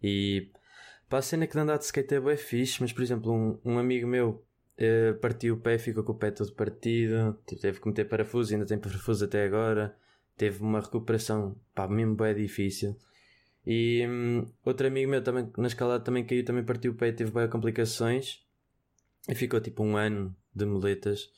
E 0.01 0.49
para 1.07 1.19
a 1.19 1.21
cena 1.21 1.47
que 1.47 1.53
de 1.53 1.59
andar 1.59 1.77
de 1.77 1.85
skate 1.85 2.15
é 2.15 2.19
bem 2.19 2.35
fixe, 2.35 2.81
mas 2.81 2.91
por 2.91 3.03
exemplo, 3.03 3.31
um, 3.31 3.59
um 3.63 3.77
amigo 3.77 4.07
meu 4.07 4.43
uh, 4.79 5.19
partiu 5.21 5.55
o 5.55 5.57
pé, 5.57 5.77
ficou 5.77 6.03
com 6.03 6.11
o 6.13 6.17
pé 6.17 6.31
todo 6.31 6.51
partido, 6.53 7.37
tipo, 7.45 7.61
teve 7.61 7.79
que 7.79 7.87
meter 7.87 8.09
parafuso, 8.09 8.53
ainda 8.53 8.65
tem 8.65 8.79
parafuso 8.79 9.23
até 9.23 9.45
agora, 9.45 9.95
teve 10.35 10.61
uma 10.61 10.81
recuperação, 10.81 11.55
pá, 11.73 11.87
mesmo 11.87 12.15
bem 12.15 12.35
difícil. 12.35 12.97
E 13.65 14.05
hum, 14.07 14.45
outro 14.65 14.87
amigo 14.87 15.09
meu 15.09 15.23
também 15.23 15.51
na 15.57 15.67
escalada 15.67 16.03
também 16.03 16.25
caiu, 16.25 16.43
também 16.43 16.63
partiu 16.63 16.91
o 16.91 16.95
pé 16.95 17.11
teve 17.11 17.31
bem 17.31 17.47
complicações. 17.49 18.43
E 19.29 19.35
ficou 19.35 19.61
tipo 19.61 19.83
um 19.83 19.97
ano 19.97 20.35
de 20.53 20.65
muletas. 20.65 21.29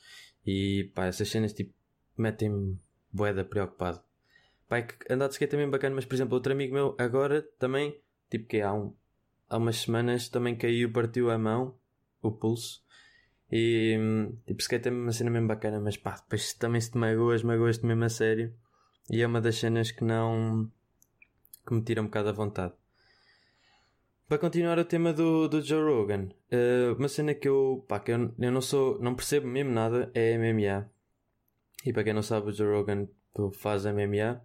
E 0.46 0.92
pá, 0.96 1.06
essas 1.06 1.30
cenas 1.30 1.53
tipo 1.53 1.74
metem-me 2.18 2.80
boeda 3.12 3.44
preocupado. 3.44 4.01
Pá, 4.68 4.77
é 4.77 4.82
que 4.84 4.96
andar 5.12 5.27
de 5.27 5.34
skate 5.34 5.51
também 5.51 5.68
é 5.68 5.70
bacana, 5.70 5.96
mas 5.96 6.06
por 6.06 6.15
exemplo, 6.15 6.36
outro 6.36 6.53
amigo 6.53 6.74
meu 6.74 6.96
agora 6.98 7.42
também, 7.60 8.00
tipo 8.30 8.48
que 8.48 8.62
há, 8.62 8.74
um, 8.74 8.96
há 9.50 9.58
umas 9.58 9.77
semanas 9.77 10.30
também 10.30 10.56
caiu, 10.56 10.92
partiu 10.92 11.30
a 11.30 11.38
mão, 11.38 11.77
o 12.22 12.32
pulso. 12.32 12.84
E 13.51 13.98
hum, 14.00 14.38
tipo, 14.48 14.62
skate 14.62 14.88
é 14.88 14.92
uma 14.92 15.12
cena 15.12 15.30
mesmo 15.30 15.48
bacana, 15.48 15.80
mas 15.80 15.98
pá, 15.98 16.15
depois 16.15 16.53
também 16.53 16.82
se 16.82 16.92
te 16.92 16.98
magoas, 16.98 17.44
magoas-te 17.44 17.86
mesmo 17.86 18.03
a 18.03 18.10
sério. 18.10 18.53
E 19.12 19.22
é 19.22 19.27
uma 19.27 19.42
das 19.42 19.58
cenas 19.58 19.92
que 19.92 20.03
não 20.03 20.72
que 21.65 21.74
me 21.74 21.82
tira 21.82 22.01
um 22.01 22.05
bocado 22.05 22.29
a 22.29 22.34
vontade. 22.34 22.74
Para 24.27 24.38
continuar 24.38 24.79
o 24.79 24.86
tema 24.86 25.13
do, 25.13 25.48
do 25.48 25.62
Joe 25.62 25.84
Rogan, 25.84 26.29
uh, 26.51 26.98
uma 26.98 27.08
cena 27.08 27.34
que 27.34 27.48
eu, 27.48 27.86
pá, 27.88 28.00
que 28.00 28.12
eu, 28.12 28.34
eu 28.39 28.51
não 28.51 28.62
sou, 28.62 29.00
não 29.00 29.15
percebo 29.15 29.48
mesmo 29.48 29.72
nada 29.72 30.12
é 30.13 30.38
MMA. 30.38 30.89
E 31.86 31.93
para 31.93 32.03
quem 32.03 32.13
não 32.13 32.24
sabe, 32.24 32.50
o 32.50 32.53
Joe 32.53 32.74
Rogan 32.74 33.08
faz 33.53 33.86
MMA 33.86 34.41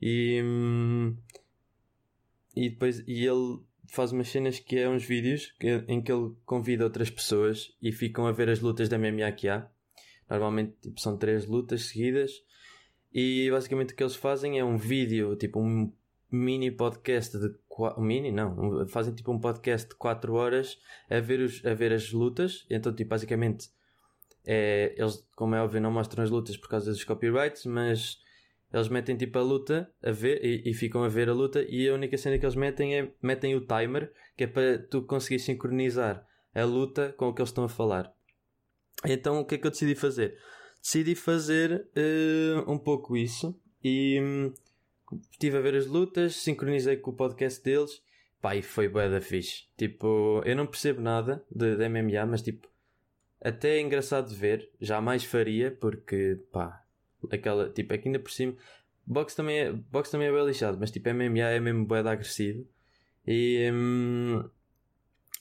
e, 0.00 0.42
hum, 0.42 1.16
e 2.54 2.70
depois 2.70 3.02
e 3.06 3.24
ele 3.24 3.60
faz 3.86 4.12
umas 4.12 4.28
cenas 4.28 4.58
que 4.58 4.78
é 4.78 4.88
uns 4.88 5.04
vídeos 5.04 5.52
que, 5.58 5.84
em 5.88 6.02
que 6.02 6.12
ele 6.12 6.32
convida 6.44 6.84
outras 6.84 7.10
pessoas 7.10 7.74
e 7.80 7.92
ficam 7.92 8.26
a 8.26 8.32
ver 8.32 8.48
as 8.50 8.60
lutas 8.60 8.88
da 8.88 8.98
MMA 8.98 9.30
que 9.32 9.48
há. 9.48 9.68
Normalmente 10.28 10.74
tipo, 10.80 11.00
são 11.00 11.16
três 11.16 11.46
lutas 11.46 11.86
seguidas 11.86 12.42
e 13.12 13.50
basicamente 13.50 13.92
o 13.92 13.96
que 13.96 14.02
eles 14.02 14.16
fazem 14.16 14.58
é 14.58 14.64
um 14.64 14.76
vídeo, 14.76 15.36
tipo 15.36 15.60
um 15.60 15.92
mini 16.34 16.70
podcast 16.70 17.38
de 17.38 17.54
mini 17.98 18.32
não, 18.32 18.86
fazem 18.88 19.14
tipo 19.14 19.32
um 19.32 19.38
podcast 19.38 19.88
de 19.88 19.94
4 19.94 20.34
horas 20.34 20.78
a 21.08 21.20
ver, 21.20 21.40
os, 21.40 21.64
a 21.64 21.74
ver 21.74 21.92
as 21.92 22.12
lutas, 22.12 22.66
então 22.68 22.94
tipo 22.94 23.10
basicamente 23.10 23.68
é, 24.44 24.94
eles 24.96 25.26
como 25.36 25.54
é 25.54 25.62
óbvio 25.62 25.80
não 25.80 25.90
mostram 25.90 26.24
as 26.24 26.30
lutas 26.30 26.56
por 26.56 26.68
causa 26.68 26.90
dos 26.90 27.04
copyrights, 27.04 27.64
mas 27.66 28.18
eles 28.72 28.88
metem 28.88 29.16
tipo 29.16 29.38
a 29.38 29.42
luta 29.42 29.90
a 30.02 30.10
ver 30.10 30.44
e, 30.44 30.70
e, 30.70 30.74
ficam 30.74 31.04
a 31.04 31.08
ver 31.08 31.28
a 31.28 31.32
luta 31.32 31.64
e 31.68 31.88
a 31.88 31.94
única 31.94 32.18
cena 32.18 32.38
que 32.38 32.44
eles 32.44 32.56
metem 32.56 32.98
é 32.98 33.12
metem 33.22 33.54
o 33.54 33.64
timer 33.64 34.12
que 34.36 34.44
é 34.44 34.46
para 34.48 34.78
tu 34.78 35.02
conseguir 35.02 35.38
sincronizar 35.38 36.26
a 36.54 36.64
luta 36.64 37.14
com 37.16 37.28
o 37.28 37.34
que 37.34 37.40
eles 37.40 37.50
estão 37.50 37.64
a 37.64 37.68
falar. 37.68 38.12
Então 39.04 39.40
o 39.40 39.44
que 39.44 39.54
é 39.54 39.58
que 39.58 39.66
eu 39.66 39.70
decidi 39.70 39.94
fazer? 39.94 40.36
Decidi 40.82 41.14
fazer 41.14 41.86
uh, 41.96 42.70
um 42.70 42.78
pouco 42.78 43.16
isso 43.16 43.58
e 43.82 44.20
um, 44.20 44.52
estive 45.30 45.56
a 45.56 45.60
ver 45.60 45.74
as 45.74 45.86
lutas, 45.86 46.36
sincronizei 46.36 46.96
com 46.96 47.10
o 47.10 47.14
podcast 47.14 47.62
deles, 47.62 48.02
pá, 48.40 48.54
e 48.56 48.62
foi 48.62 48.88
bué 48.88 49.08
da 49.08 49.20
fixe. 49.20 49.64
Tipo, 49.76 50.42
eu 50.44 50.56
não 50.56 50.66
percebo 50.66 51.00
nada 51.00 51.44
de, 51.50 51.76
de 51.76 51.88
MMA, 51.88 52.26
mas 52.26 52.42
tipo, 52.42 52.68
até 53.40 53.76
é 53.76 53.80
engraçado 53.80 54.28
de 54.28 54.34
ver, 54.34 54.70
jamais 54.80 55.24
faria, 55.24 55.70
porque 55.70 56.40
pá, 56.50 56.82
aquela, 57.30 57.70
tipo, 57.70 57.92
aqui 57.94 58.08
ainda 58.08 58.18
por 58.18 58.30
cima, 58.30 58.56
boxe 59.06 59.36
também 59.36 59.58
é, 59.58 59.72
boxe 59.72 60.10
também 60.10 60.28
é 60.28 60.32
bem 60.32 60.46
lixado, 60.46 60.78
mas 60.78 60.90
tipo, 60.90 61.08
MMA 61.12 61.50
é 61.50 61.60
mesmo 61.60 61.84
bué 61.86 62.00
agressivo. 62.00 62.66
E, 63.26 63.70
hum, 63.72 64.44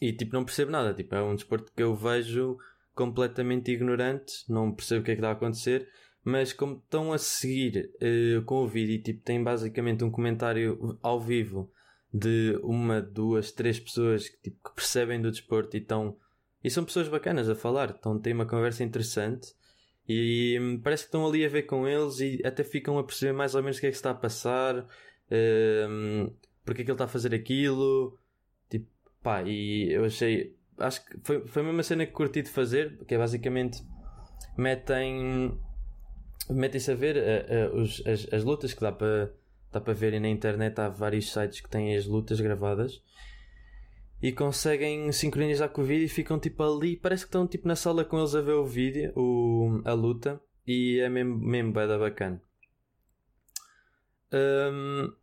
e 0.01 0.13
tipo, 0.13 0.34
não 0.34 0.46
percebo 0.46 0.72
nada, 0.72 0.94
tipo, 0.94 1.15
é 1.15 1.22
um 1.22 1.36
desporto 1.36 1.72
que 1.75 1.84
eu 1.84 1.96
vejo 1.96 2.58
completamente 2.94 3.72
ignorante, 3.72 4.44
não 4.48 4.72
percebo 4.72 5.01
o 5.01 5.03
que 5.03 5.12
é 5.12 5.15
que 5.15 5.20
está 5.20 5.30
a 5.30 5.34
acontecer, 5.34 5.88
mas 6.24 6.53
como 6.53 6.75
estão 6.75 7.12
a 7.12 7.18
seguir 7.18 7.92
uh, 7.96 8.42
com 8.44 8.63
o 8.63 8.68
vídeo 8.68 8.96
e 8.96 9.01
tipo, 9.01 9.24
tem 9.24 9.44
basicamente 9.44 10.03
um 10.03 10.12
comentário 10.12 10.98
ao 11.01 11.20
vivo 11.20 11.72
de 12.13 12.58
uma, 12.63 13.01
duas, 13.01 13.51
três 13.51 13.80
pessoas 13.80 14.30
que, 14.30 14.38
tipo, 14.44 14.70
que 14.70 14.75
percebem 14.75 15.22
do 15.22 15.32
desporto 15.32 15.75
e 15.75 15.80
estão 15.80 16.18
e 16.63 16.70
são 16.70 16.86
pessoas 16.86 17.10
bacanas 17.10 17.50
a 17.50 17.56
falar, 17.56 17.94
então 17.98 18.18
tem 18.18 18.32
uma 18.32 18.46
conversa 18.46 18.86
interessante 18.86 19.53
e 20.08 20.58
hum, 20.60 20.80
parece 20.82 21.03
que 21.03 21.08
estão 21.08 21.25
ali 21.25 21.46
a 21.46 21.50
ver 21.50 21.63
com 21.63 21.88
eles 21.88 22.20
e 22.20 22.42
até 22.46 22.63
ficam 22.63 22.98
a 22.98 23.03
perceber 23.03 23.34
mais 23.34 23.56
ou 23.56 23.62
menos 23.62 23.77
o 23.77 23.82
que 23.82 23.88
é 23.88 23.89
que 23.89 23.96
está 23.96 24.12
a 24.12 24.15
passar, 24.15 24.86
um, 25.32 26.34
porque 26.65 26.82
é 26.82 26.86
que 26.86 26.92
ele 26.92 26.96
está 26.96 27.06
a 27.06 27.10
fazer 27.10 27.34
aquilo. 27.34 28.18
Tipo, 28.70 28.88
pá, 29.22 29.44
e 29.44 29.92
eu 29.92 30.06
achei. 30.06 30.56
Acho 30.77 31.06
que 31.06 31.18
foi, 31.24 31.48
foi 31.48 31.62
a 31.62 31.65
mesma 31.65 31.84
cena 31.84 32.06
que 32.06 32.12
curti 32.12 32.42
de 32.42 32.50
fazer, 32.50 32.98
que 33.06 33.15
é 33.15 33.18
basicamente 33.18 33.82
metem. 34.58 35.58
Metem-se 36.50 36.92
a 36.92 36.96
ver 36.96 37.18
uh, 37.18 37.76
uh, 37.76 37.82
os, 37.82 38.06
as, 38.06 38.28
as 38.34 38.44
lutas 38.44 38.74
que 38.74 38.82
dá 38.82 38.92
para 38.92 39.32
dá 39.72 39.82
para 39.82 39.94
ver 39.94 40.20
na 40.22 40.30
internet. 40.30 40.80
Há 40.80 40.90
vários 40.90 41.32
sites 41.32 41.62
que 41.62 41.70
têm 41.70 41.96
as 41.96 42.06
lutas 42.06 42.40
gravadas 42.40 43.02
e 44.22 44.32
conseguem 44.32 45.12
sincronizar 45.12 45.70
com 45.70 45.82
o 45.82 45.84
vídeo 45.84 46.06
e 46.06 46.10
ficam 46.10 46.40
tipo 46.40 46.64
ali, 46.64 46.96
parece 46.96 47.26
que 47.26 47.28
estão 47.28 47.46
tipo 47.46 47.68
na 47.68 47.76
sala 47.76 48.06
com 48.06 48.18
eles 48.18 48.34
a 48.34 48.42
ver 48.42 48.54
o 48.54 48.66
vídeo, 48.66 49.12
o, 49.18 49.82
a 49.84 49.92
luta, 49.92 50.40
e 50.66 51.00
é 51.00 51.10
mesmo, 51.10 51.38
mesmo 51.38 51.74
bada 51.74 52.00
bacana. 52.00 52.42
Um, 54.32 55.14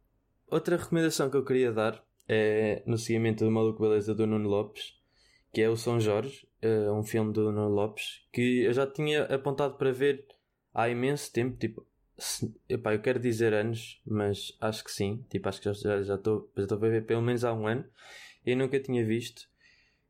outra 0.50 0.76
recomendação 0.76 1.30
que 1.30 1.36
eu 1.36 1.44
queria 1.44 1.72
dar 1.72 2.04
é 2.28 2.82
no 2.84 2.98
seguimento 2.98 3.42
do 3.42 3.50
Maluco 3.50 3.80
Beleza 3.80 4.14
do 4.14 4.26
Nuno 4.26 4.50
Lopes, 4.50 4.94
que 5.50 5.62
é 5.62 5.68
o 5.70 5.76
São 5.76 5.98
Jorge, 5.98 6.46
uh, 6.62 6.92
um 6.92 7.02
filme 7.02 7.32
do 7.32 7.50
Nuno 7.50 7.70
Lopes, 7.70 8.26
que 8.30 8.64
eu 8.64 8.72
já 8.74 8.86
tinha 8.86 9.24
apontado 9.24 9.78
para 9.78 9.92
ver 9.92 10.26
há 10.74 10.88
imenso 10.88 11.32
tempo, 11.32 11.56
tipo, 11.56 11.86
se, 12.18 12.54
epá, 12.68 12.94
eu 12.94 13.00
quero 13.00 13.18
dizer 13.18 13.54
anos, 13.54 14.00
mas 14.06 14.56
acho 14.60 14.84
que 14.84 14.90
sim, 14.92 15.24
tipo, 15.28 15.48
acho 15.48 15.60
que 15.60 15.64
já 15.66 15.72
estou 15.72 16.50
já, 16.56 16.66
já 16.66 16.74
a 16.74 16.78
ver 16.78 17.06
pelo 17.06 17.22
menos 17.22 17.44
há 17.44 17.52
um 17.52 17.66
ano 17.66 17.84
eu 18.44 18.56
nunca 18.56 18.80
tinha 18.80 19.04
visto. 19.04 19.48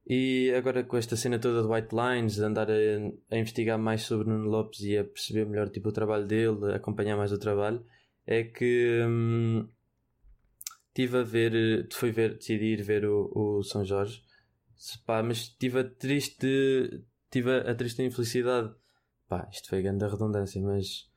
E 0.06 0.52
agora 0.56 0.82
com 0.82 0.96
esta 0.96 1.16
cena 1.16 1.38
toda 1.38 1.62
de 1.62 1.68
White 1.68 1.94
Lines, 1.94 2.34
de 2.36 2.42
andar 2.42 2.68
a, 2.70 2.74
a, 3.30 3.36
investigar 3.36 3.78
mais 3.78 4.02
sobre 4.02 4.28
Nuno 4.28 4.48
Lopes 4.48 4.80
e 4.80 4.96
a 4.98 5.04
perceber 5.04 5.46
melhor 5.46 5.68
tipo, 5.68 5.88
o 5.88 5.92
trabalho 5.92 6.26
dele, 6.26 6.74
acompanhar 6.74 7.16
mais 7.16 7.32
o 7.32 7.38
trabalho, 7.38 7.84
é 8.26 8.44
que 8.44 9.02
hum, 9.06 9.68
tive 10.94 11.18
a 11.18 11.22
ver, 11.22 11.86
fui 11.92 12.10
ver, 12.10 12.34
decidi 12.36 12.72
ir 12.72 12.82
ver 12.82 13.04
o, 13.04 13.30
o 13.34 13.62
São 13.62 13.84
Jorge, 13.84 14.22
pá, 15.06 15.22
mas 15.22 15.48
tive 15.48 15.80
a 15.80 15.84
triste, 15.84 17.04
tive 17.30 17.50
a, 17.52 17.70
a 17.70 17.74
triste 17.74 18.02
infelicidade, 18.02 18.74
pá, 19.30 19.48
isto 19.52 19.68
foi 19.68 19.80
grande 19.80 20.04
redundância, 20.04 20.60
mas 20.60 21.08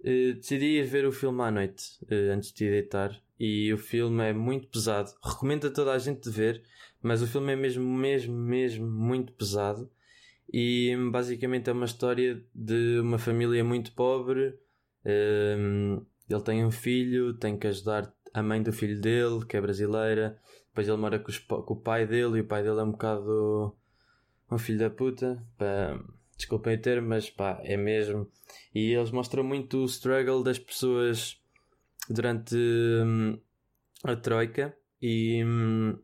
uh, 0.00 0.34
decidi 0.34 0.78
ir 0.78 0.84
ver 0.84 1.06
o 1.06 1.12
filme 1.12 1.40
à 1.42 1.50
noite, 1.52 1.84
uh, 2.02 2.32
antes 2.34 2.52
de 2.52 2.68
deitar, 2.68 3.22
e 3.38 3.72
o 3.72 3.78
filme 3.78 4.24
é 4.24 4.32
muito 4.32 4.66
pesado. 4.66 5.12
Recomendo 5.22 5.68
a 5.68 5.70
toda 5.70 5.92
a 5.92 5.98
gente 5.98 6.22
de 6.22 6.30
ver, 6.30 6.62
mas 7.00 7.22
o 7.22 7.26
filme 7.28 7.52
é 7.52 7.56
mesmo, 7.56 7.84
mesmo, 7.84 8.34
mesmo 8.34 8.86
muito 8.90 9.32
pesado. 9.32 9.88
E 10.52 10.96
basicamente 11.12 11.70
é 11.70 11.72
uma 11.72 11.84
história 11.84 12.42
de 12.52 12.98
uma 12.98 13.18
família 13.18 13.62
muito 13.62 13.92
pobre. 13.92 14.58
Um, 15.04 16.04
ele 16.28 16.42
tem 16.42 16.64
um 16.64 16.70
filho, 16.70 17.34
tem 17.34 17.56
que 17.56 17.68
ajudar 17.68 18.12
a 18.34 18.42
mãe 18.42 18.60
do 18.60 18.72
filho 18.72 19.00
dele, 19.00 19.44
que 19.46 19.56
é 19.56 19.60
brasileira. 19.60 20.36
Depois 20.68 20.88
ele 20.88 20.96
mora 20.96 21.18
com, 21.20 21.30
os, 21.30 21.38
com 21.38 21.74
o 21.74 21.80
pai 21.80 22.06
dele 22.06 22.38
e 22.38 22.40
o 22.40 22.46
pai 22.46 22.62
dele 22.64 22.80
é 22.80 22.82
um 22.82 22.90
bocado 22.90 23.76
um 24.50 24.58
filho 24.58 24.78
da 24.78 24.90
puta. 24.90 25.40
Desculpem 26.38 26.76
o 26.76 26.80
termo, 26.80 27.08
mas 27.08 27.28
pá, 27.28 27.60
é 27.64 27.76
mesmo. 27.76 28.30
E 28.74 28.92
eles 28.92 29.10
mostram 29.10 29.44
muito 29.44 29.78
o 29.78 29.84
struggle 29.84 30.42
das 30.42 30.58
pessoas 30.58 31.38
durante 32.08 32.56
hum, 32.56 33.38
a 34.04 34.16
Troika 34.16 34.74
e, 35.02 35.44
hum, 35.44 35.98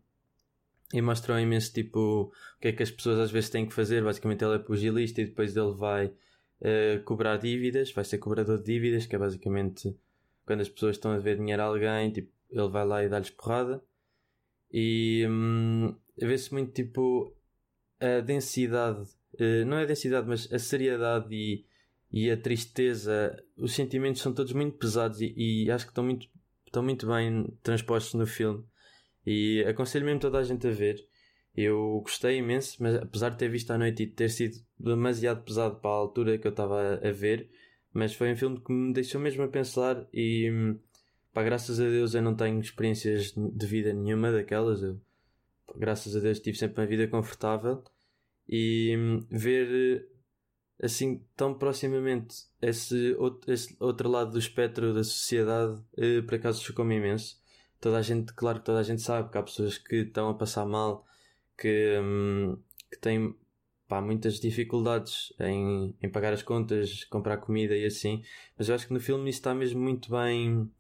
e 0.93 1.01
mostrou 1.01 1.39
imenso 1.39 1.73
tipo 1.73 2.33
o 2.59 2.61
que 2.61 2.69
é 2.69 2.73
que 2.73 2.83
as 2.83 2.91
pessoas 2.91 3.19
às 3.19 3.31
vezes 3.31 3.49
têm 3.49 3.67
que 3.67 3.73
fazer. 3.73 4.03
Basicamente, 4.03 4.45
ele 4.45 4.57
é 4.57 4.59
pugilista 4.59 5.23
e 5.23 5.27
depois 5.27 5.57
ele 5.57 5.73
vai 5.73 6.07
uh, 6.07 7.03
cobrar 7.05 7.37
dívidas, 7.37 7.93
vai 7.93 8.05
ser 8.05 8.19
cobrador 8.19 8.59
de 8.59 8.65
dívidas, 8.65 9.07
que 9.07 9.17
é 9.17 9.19
basicamente 9.19 9.97
quando 10.45 10.61
as 10.61 10.69
pessoas 10.69 10.97
estão 10.97 11.13
a 11.13 11.19
ver 11.19 11.39
dinheiro 11.39 11.63
a 11.63 11.67
alguém, 11.67 12.11
tipo, 12.13 12.31
ele 12.51 12.69
vai 12.69 12.85
lá 12.85 13.05
e 13.05 13.09
dá-lhes 13.09 13.31
porrada. 13.31 13.83
E 14.71 15.25
hum, 15.29 15.95
vê-se 16.19 16.53
muito 16.53 16.73
tipo 16.73 17.35
a 18.01 18.21
densidade, 18.21 19.09
não 19.67 19.79
é 19.79 19.83
a 19.83 19.87
densidade, 19.87 20.27
mas 20.27 20.53
a 20.53 20.59
seriedade 20.59 21.35
e 21.35 21.65
e 22.17 22.31
a 22.31 22.37
tristeza, 22.37 23.37
os 23.57 23.75
sentimentos 23.75 24.23
são 24.23 24.33
todos 24.33 24.53
muito 24.53 24.79
pesados 24.79 25.21
e, 25.21 25.35
e, 25.37 25.69
acho 25.69 25.85
que 25.85 25.91
estão 25.91 26.05
muito, 26.05 26.29
estão 26.65 26.81
muito 26.81 27.09
bem 27.09 27.45
transpostos 27.61 28.15
no 28.15 28.25
filme. 28.25 28.65
E 29.27 29.65
aconselho 29.65 30.05
mesmo 30.05 30.21
toda 30.21 30.39
a 30.39 30.45
gente 30.45 30.65
a 30.65 30.71
ver. 30.71 31.05
Eu 31.57 32.01
gostei 32.05 32.39
imenso, 32.39 32.81
mas 32.81 32.95
apesar 32.95 33.31
de 33.31 33.39
ter 33.39 33.49
visto 33.49 33.73
à 33.73 33.79
noite 33.79 34.05
e 34.05 34.07
ter 34.07 34.31
sido 34.31 34.65
demasiado 34.79 35.43
pesado 35.43 35.81
para 35.81 35.91
a 35.91 35.95
altura 35.95 36.39
que 36.39 36.47
eu 36.47 36.53
estava 36.53 36.81
a, 36.81 37.09
a 37.09 37.11
ver, 37.11 37.51
mas 37.93 38.15
foi 38.15 38.33
um 38.33 38.37
filme 38.37 38.61
que 38.61 38.73
me 38.73 38.93
deixou 38.93 39.21
mesmo 39.21 39.43
a 39.43 39.49
pensar 39.49 40.07
e 40.15 40.77
pá, 41.33 41.43
graças 41.43 41.81
a 41.81 41.85
Deus 41.89 42.15
eu 42.15 42.23
não 42.23 42.37
tenho 42.37 42.61
experiências 42.61 43.33
de 43.37 43.67
vida 43.67 43.93
nenhuma 43.93 44.31
daquelas. 44.31 44.85
Eu, 44.85 45.01
graças 45.75 46.15
a 46.15 46.21
Deus 46.21 46.39
tive 46.39 46.57
sempre 46.57 46.81
uma 46.81 46.87
vida 46.87 47.09
confortável 47.09 47.83
e 48.49 48.95
hum, 48.97 49.27
ver 49.31 50.09
assim 50.83 51.25
tão 51.37 51.55
proximamente 51.55 52.47
esse 52.61 53.15
outro, 53.19 53.53
esse 53.53 53.77
outro 53.81 54.09
lado 54.09 54.33
do 54.33 54.39
espectro 54.39 54.93
da 54.93 55.05
sociedade 55.05 55.83
eh, 55.97 56.23
por 56.23 56.35
acaso 56.35 56.63
chocou-me 56.63 56.97
imenso. 56.97 57.41
Toda 57.81 57.99
a 57.99 58.03
gente 58.03 58.33
claro 58.35 58.61
que 58.61 58.67
toda 58.67 58.81
a 58.81 58.83
gente 58.83 59.03
sabe 59.03 59.31
que 59.31 59.39
há 59.39 59.43
pessoas 59.43 59.79
que 59.79 59.97
estão 59.97 60.29
a 60.29 60.35
passar 60.35 60.67
mal 60.67 61.07
que, 61.59 61.99
hum, 62.03 62.59
que 62.91 62.99
têm 62.99 63.35
pá, 63.89 64.01
muitas 64.01 64.41
dificuldades 64.41 65.33
em, 65.41 65.95
em 66.03 66.11
pagar 66.11 66.33
as 66.33 66.43
contas 66.43 67.05
comprar 67.05 67.39
comida 67.39 67.77
e 67.77 67.85
assim 67.87 68.23
mas 68.59 68.69
eu 68.69 68.75
acho 68.75 68.87
que 68.87 68.93
no 68.93 69.01
filme 69.01 69.29
isso 69.31 69.39
está 69.41 69.55
mesmo 69.55 69.81
muito 69.81 70.11
bem 70.11 70.71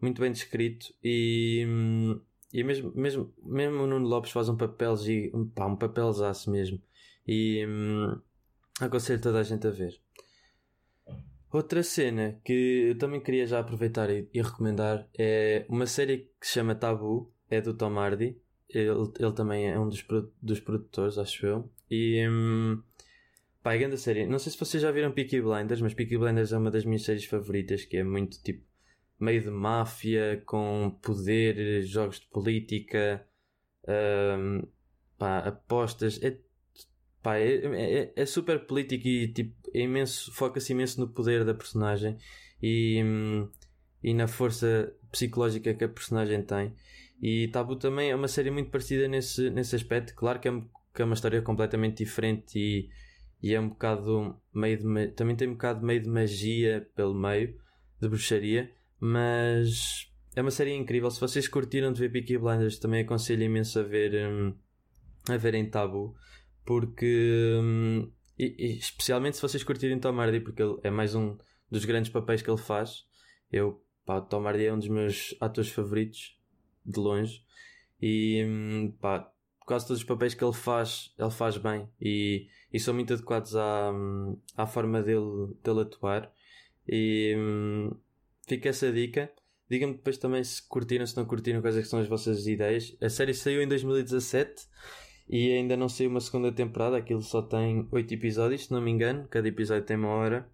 muito 0.00 0.20
bem 0.20 0.32
descrito 0.32 0.92
e 1.02 1.64
hum, 1.68 2.20
e 2.52 2.62
mesmo, 2.62 2.92
mesmo, 2.94 3.32
mesmo 3.42 3.82
o 3.82 3.86
Nuno 3.86 4.06
Lopes 4.06 4.30
faz 4.30 4.48
um 4.48 4.56
papel, 4.56 4.94
pá, 5.54 5.66
um 5.66 5.76
papelzaço 5.76 6.50
mesmo. 6.50 6.80
E, 7.26 7.64
hum, 7.66 8.20
Aconselho 8.80 9.20
toda 9.20 9.38
a 9.38 9.42
gente 9.42 9.66
a 9.66 9.70
ver. 9.70 10.00
Outra 11.52 11.82
cena 11.82 12.40
que 12.44 12.88
eu 12.88 12.98
também 12.98 13.20
queria 13.20 13.46
já 13.46 13.60
aproveitar 13.60 14.10
e, 14.10 14.28
e 14.32 14.40
recomendar 14.40 15.06
é 15.16 15.66
uma 15.68 15.86
série 15.86 16.30
que 16.40 16.46
se 16.46 16.54
chama 16.54 16.74
Tabu, 16.74 17.30
é 17.50 17.60
do 17.60 17.74
Tom 17.74 17.98
Hardy. 17.98 18.36
Ele, 18.68 19.12
ele 19.18 19.32
também 19.32 19.68
é 19.70 19.78
um 19.78 19.88
dos, 19.88 20.04
dos 20.40 20.60
produtores, 20.60 21.18
acho 21.18 21.46
eu. 21.46 21.70
E 21.90 22.26
hum, 22.26 22.82
pá, 23.62 23.74
é 23.74 23.78
grande 23.78 23.98
série. 23.98 24.26
Não 24.26 24.38
sei 24.38 24.50
se 24.50 24.58
vocês 24.58 24.82
já 24.82 24.90
viram 24.90 25.12
Peaky 25.12 25.42
Blinders, 25.42 25.82
mas 25.82 25.92
Peaky 25.92 26.16
Blinders 26.16 26.52
é 26.52 26.58
uma 26.58 26.70
das 26.70 26.86
minhas 26.86 27.02
séries 27.02 27.26
favoritas, 27.26 27.84
que 27.84 27.98
é 27.98 28.02
muito 28.02 28.42
tipo 28.42 28.64
meio 29.22 29.42
de 29.42 29.50
máfia, 29.50 30.42
com 30.46 30.98
poder, 31.02 31.82
jogos 31.82 32.20
de 32.20 32.26
política, 32.26 33.24
hum, 33.88 34.66
pá, 35.18 35.38
apostas. 35.38 36.20
É 36.22 36.38
Pá, 37.22 37.36
é, 37.36 37.54
é, 37.54 38.12
é, 38.16 38.26
super 38.26 38.66
político 38.66 39.06
e 39.06 39.28
tipo, 39.28 39.54
é 39.72 39.82
imenso, 39.82 40.32
foca-se 40.32 40.72
imenso 40.72 41.00
no 41.00 41.08
poder 41.08 41.44
da 41.44 41.54
personagem 41.54 42.18
e, 42.60 43.00
hum, 43.04 43.48
e 44.02 44.12
na 44.12 44.26
força 44.26 44.92
psicológica 45.12 45.72
que 45.72 45.84
a 45.84 45.88
personagem 45.88 46.42
tem. 46.42 46.74
E 47.20 47.46
Tabu 47.48 47.76
também 47.76 48.10
é 48.10 48.16
uma 48.16 48.26
série 48.26 48.50
muito 48.50 48.70
parecida 48.70 49.06
nesse, 49.06 49.50
nesse 49.50 49.76
aspecto. 49.76 50.14
Claro 50.16 50.40
que 50.40 50.48
é, 50.48 50.62
que 50.92 51.00
é 51.02 51.04
uma 51.04 51.14
história 51.14 51.40
completamente 51.40 51.98
diferente 52.04 52.58
e, 52.58 52.90
e 53.40 53.54
é 53.54 53.60
um 53.60 53.68
bocado 53.68 54.36
meio 54.52 54.78
de, 54.78 55.08
também 55.12 55.36
tem 55.36 55.48
um 55.48 55.52
bocado 55.52 55.86
meio 55.86 56.02
de 56.02 56.08
magia 56.08 56.88
pelo 56.96 57.14
meio, 57.14 57.56
de 58.00 58.08
bruxaria, 58.08 58.72
mas 59.04 60.08
é 60.36 60.40
uma 60.40 60.50
série 60.50 60.74
incrível. 60.74 61.10
Se 61.10 61.20
vocês 61.20 61.48
curtiram 61.48 61.92
de 61.92 61.98
ver 61.98 62.10
Peaky 62.10 62.38
Blinders, 62.38 62.78
também 62.78 63.02
aconselho 63.02 63.42
imenso 63.42 63.80
a 63.80 63.82
ver, 63.82 64.28
um, 64.28 64.54
a 65.28 65.36
ver 65.36 65.54
em 65.54 65.68
Tabu 65.68 66.14
porque 66.64 67.58
hum, 67.60 68.08
e, 68.38 68.54
e, 68.58 68.78
especialmente 68.78 69.36
se 69.36 69.42
vocês 69.42 69.64
curtirem 69.64 69.98
Tom 69.98 70.20
Hardy, 70.20 70.40
porque 70.40 70.62
ele 70.62 70.78
é 70.82 70.90
mais 70.90 71.14
um 71.14 71.36
dos 71.70 71.84
grandes 71.84 72.10
papéis 72.10 72.42
que 72.42 72.50
ele 72.50 72.58
faz. 72.58 73.06
Eu, 73.50 73.82
pá, 74.04 74.20
Tom 74.20 74.46
Hardy 74.46 74.66
é 74.66 74.72
um 74.72 74.78
dos 74.78 74.88
meus 74.88 75.34
atores 75.40 75.70
favoritos, 75.70 76.38
de 76.84 76.98
longe. 76.98 77.44
E, 78.00 78.44
hum, 78.46 78.94
pá, 79.00 79.30
quase 79.60 79.86
todos 79.86 80.00
os 80.02 80.06
papéis 80.06 80.34
que 80.34 80.44
ele 80.44 80.52
faz, 80.52 81.12
ele 81.18 81.30
faz 81.30 81.56
bem. 81.56 81.88
E, 82.00 82.48
e 82.72 82.80
são 82.80 82.94
muito 82.94 83.12
adequados 83.12 83.54
à, 83.56 83.92
hum, 83.92 84.38
à 84.56 84.66
forma 84.66 85.02
dele, 85.02 85.54
dele 85.62 85.80
atuar. 85.80 86.32
E 86.88 87.34
hum, 87.36 87.90
fica 88.46 88.68
essa 88.68 88.92
dica. 88.92 89.30
Digam-me 89.68 89.94
depois 89.94 90.18
também 90.18 90.44
se 90.44 90.66
curtiram, 90.68 91.06
se 91.06 91.16
não 91.16 91.24
curtiram, 91.24 91.60
quais 91.62 91.76
é 91.76 91.82
são 91.82 91.98
as 91.98 92.08
vossas 92.08 92.46
ideias. 92.46 92.94
A 93.00 93.08
série 93.08 93.32
saiu 93.32 93.62
em 93.62 93.68
2017 93.68 94.66
e 95.28 95.52
ainda 95.52 95.76
não 95.76 95.88
saiu 95.88 96.10
uma 96.10 96.20
segunda 96.20 96.52
temporada. 96.52 96.96
Aquilo 96.98 97.22
só 97.22 97.40
tem 97.40 97.88
8 97.90 98.12
episódios, 98.12 98.66
se 98.66 98.72
não 98.72 98.82
me 98.82 98.90
engano. 98.90 99.26
Cada 99.28 99.48
episódio 99.48 99.84
tem 99.84 99.96
uma 99.96 100.08
hora. 100.08 100.46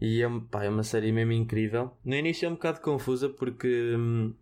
E 0.00 0.22
é, 0.22 0.28
pá, 0.50 0.64
é 0.64 0.68
uma 0.68 0.82
série 0.82 1.10
mesmo 1.10 1.32
incrível. 1.32 1.96
No 2.04 2.14
início 2.14 2.46
é 2.46 2.48
um 2.50 2.54
bocado 2.54 2.80
confusa 2.80 3.30
porque 3.30 3.94
hum, 3.96 4.34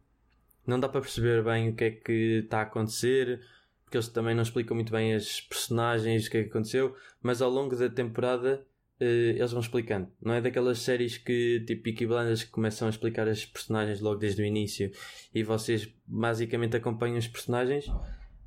não 0.67 0.81
dá 0.81 0.89
para 0.89 1.01
perceber 1.01 1.45
bem 1.45 1.69
o 1.69 1.75
que 1.77 1.85
é 1.85 1.91
que 1.93 2.41
está 2.45 2.59
a 2.59 2.63
acontecer. 2.63 3.41
Porque 3.85 3.99
eles 3.99 4.09
também 4.09 4.35
não 4.35 4.43
explicam 4.43 4.75
muito 4.75 4.91
bem 4.91 5.15
as 5.15 5.41
personagens, 5.43 6.27
o 6.27 6.31
que 6.31 6.39
é 6.39 6.43
que 6.43 6.49
aconteceu. 6.49 6.97
Mas 7.23 7.41
ao 7.41 7.51
longo 7.51 7.77
da 7.77 7.89
temporada 7.89 8.67
eles 9.03 9.53
vão 9.53 9.61
explicando. 9.61 10.09
Não 10.21 10.35
é 10.35 10.41
daquelas 10.41 10.79
séries 10.79 11.19
que, 11.19 11.65
tipo 11.67 11.83
Peaky 11.83 12.07
Blinders, 12.07 12.45
que 12.45 12.51
começam 12.51 12.87
a 12.87 12.91
explicar 12.91 13.29
as 13.29 13.45
personagens 13.45 14.01
logo 14.01 14.17
desde 14.17 14.43
o 14.43 14.45
início 14.45 14.91
e 15.35 15.43
vocês 15.43 15.89
basicamente 16.07 16.77
acompanham 16.77 17.19
os 17.19 17.27
personagens. 17.27 17.87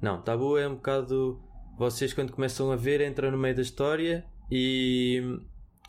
Não, 0.01 0.21
Tabu 0.21 0.57
é 0.57 0.67
um 0.67 0.75
bocado. 0.75 1.41
Vocês, 1.77 2.13
quando 2.13 2.31
começam 2.31 2.71
a 2.71 2.75
ver, 2.75 3.01
entram 3.01 3.31
no 3.31 3.37
meio 3.37 3.55
da 3.55 3.61
história 3.61 4.25
e 4.49 5.39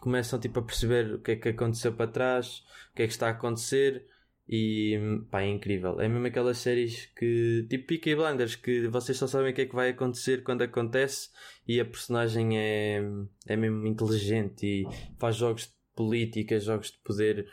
começam 0.00 0.38
tipo, 0.38 0.58
a 0.58 0.62
perceber 0.62 1.14
o 1.14 1.18
que 1.20 1.32
é 1.32 1.36
que 1.36 1.48
aconteceu 1.48 1.92
para 1.92 2.10
trás, 2.10 2.64
o 2.92 2.96
que 2.96 3.02
é 3.02 3.06
que 3.06 3.12
está 3.12 3.28
a 3.28 3.30
acontecer. 3.30 4.06
E 4.48 4.96
pá, 5.30 5.42
é 5.42 5.48
incrível. 5.48 6.00
É 6.00 6.08
mesmo 6.08 6.26
aquelas 6.26 6.58
séries 6.58 7.06
que, 7.16 7.66
tipo 7.68 7.88
Peaky 7.88 8.14
Blinders, 8.14 8.54
que 8.54 8.86
vocês 8.88 9.18
só 9.18 9.26
sabem 9.26 9.50
o 9.52 9.54
que 9.54 9.62
é 9.62 9.66
que 9.66 9.74
vai 9.74 9.90
acontecer 9.90 10.44
quando 10.44 10.62
acontece 10.62 11.30
e 11.66 11.80
a 11.80 11.84
personagem 11.84 12.56
é, 12.56 13.02
é 13.46 13.56
mesmo 13.56 13.86
inteligente 13.86 14.64
e 14.64 14.86
faz 15.18 15.36
jogos 15.36 15.62
de 15.62 15.72
política, 15.96 16.60
jogos 16.60 16.92
de 16.92 16.98
poder 16.98 17.48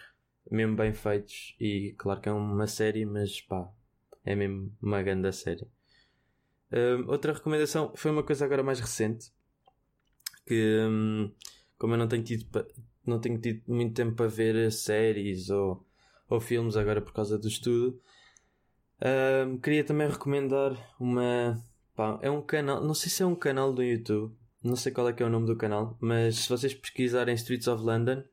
mesmo 0.52 0.76
bem 0.76 0.94
feitos. 0.94 1.56
E 1.60 1.96
claro 1.98 2.22
que 2.22 2.30
é 2.30 2.32
uma 2.32 2.68
série, 2.68 3.06
mas 3.06 3.42
pá, 3.42 3.68
é 4.24 4.36
mesmo 4.36 4.72
uma 4.82 5.02
grande 5.02 5.32
série. 5.34 5.68
Um, 6.72 7.10
outra 7.10 7.34
recomendação 7.34 7.94
foi 7.96 8.12
uma 8.12 8.24
coisa 8.24 8.46
agora 8.46 8.64
mais 8.64 8.80
recente 8.80 9.32
que, 10.46 10.80
um, 10.88 11.32
como 11.78 11.94
eu 11.94 11.98
não 11.98 12.08
tenho 12.08 12.24
tido, 12.24 12.46
não 13.06 13.20
tenho 13.20 13.40
tido 13.40 13.64
muito 13.68 13.94
tempo 13.94 14.16
para 14.16 14.28
ver 14.28 14.72
séries 14.72 15.50
ou 15.50 15.86
ou 16.34 16.40
filmes 16.40 16.76
agora 16.76 17.00
por 17.00 17.14
causa 17.14 17.38
do 17.38 17.48
estudo. 17.48 18.02
Um, 19.46 19.58
queria 19.58 19.84
também 19.84 20.10
recomendar 20.10 20.76
uma. 21.00 21.64
Pá, 21.96 22.18
é 22.22 22.32
um 22.32 22.42
canal, 22.42 22.84
não 22.84 22.96
sei 22.96 23.10
se 23.10 23.22
é 23.22 23.26
um 23.26 23.36
canal 23.36 23.72
do 23.72 23.84
YouTube, 23.84 24.36
não 24.64 24.76
sei 24.76 24.92
qual 24.92 25.08
é 25.08 25.14
que 25.14 25.22
é 25.22 25.26
o 25.26 25.30
nome 25.30 25.46
do 25.46 25.56
canal, 25.56 25.96
mas 26.02 26.38
se 26.38 26.50
vocês 26.50 26.74
pesquisarem 26.74 27.36
Streets 27.36 27.68
of 27.68 27.84
London, 27.84 28.24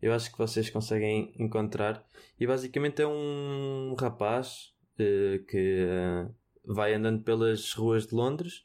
eu 0.00 0.14
acho 0.14 0.32
que 0.32 0.38
vocês 0.38 0.70
conseguem 0.70 1.34
encontrar. 1.38 2.02
E 2.38 2.46
basicamente 2.46 3.02
é 3.02 3.06
um 3.06 3.94
rapaz 3.98 4.72
uh, 4.94 5.44
que 5.44 5.84
uh, 5.84 6.34
vai 6.64 6.94
andando 6.94 7.22
pelas 7.22 7.74
ruas 7.74 8.06
de 8.06 8.14
Londres 8.14 8.64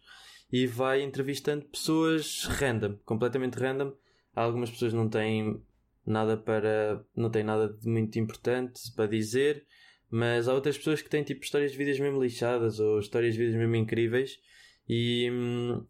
e 0.50 0.66
vai 0.66 1.02
entrevistando 1.02 1.66
pessoas 1.66 2.46
random, 2.46 2.96
completamente 3.04 3.60
random. 3.60 3.92
Algumas 4.34 4.70
pessoas 4.70 4.94
não 4.94 5.10
têm 5.10 5.62
nada 6.06 6.38
para. 6.38 7.04
não 7.16 7.30
tem 7.30 7.44
nada 7.44 7.70
de 7.70 7.88
muito 7.88 8.18
importante 8.20 8.92
para 8.96 9.08
dizer, 9.08 9.66
mas 10.10 10.48
há 10.48 10.54
outras 10.54 10.78
pessoas 10.78 11.02
que 11.02 11.10
têm 11.10 11.24
tipo 11.24 11.44
histórias 11.44 11.72
de 11.72 11.78
vidas 11.78 12.00
mesmo 12.00 12.22
lixadas 12.22 12.80
ou 12.80 13.00
histórias 13.00 13.34
de 13.34 13.40
vidas 13.40 13.56
mesmo 13.56 13.76
incríveis 13.76 14.40
e, 14.88 15.30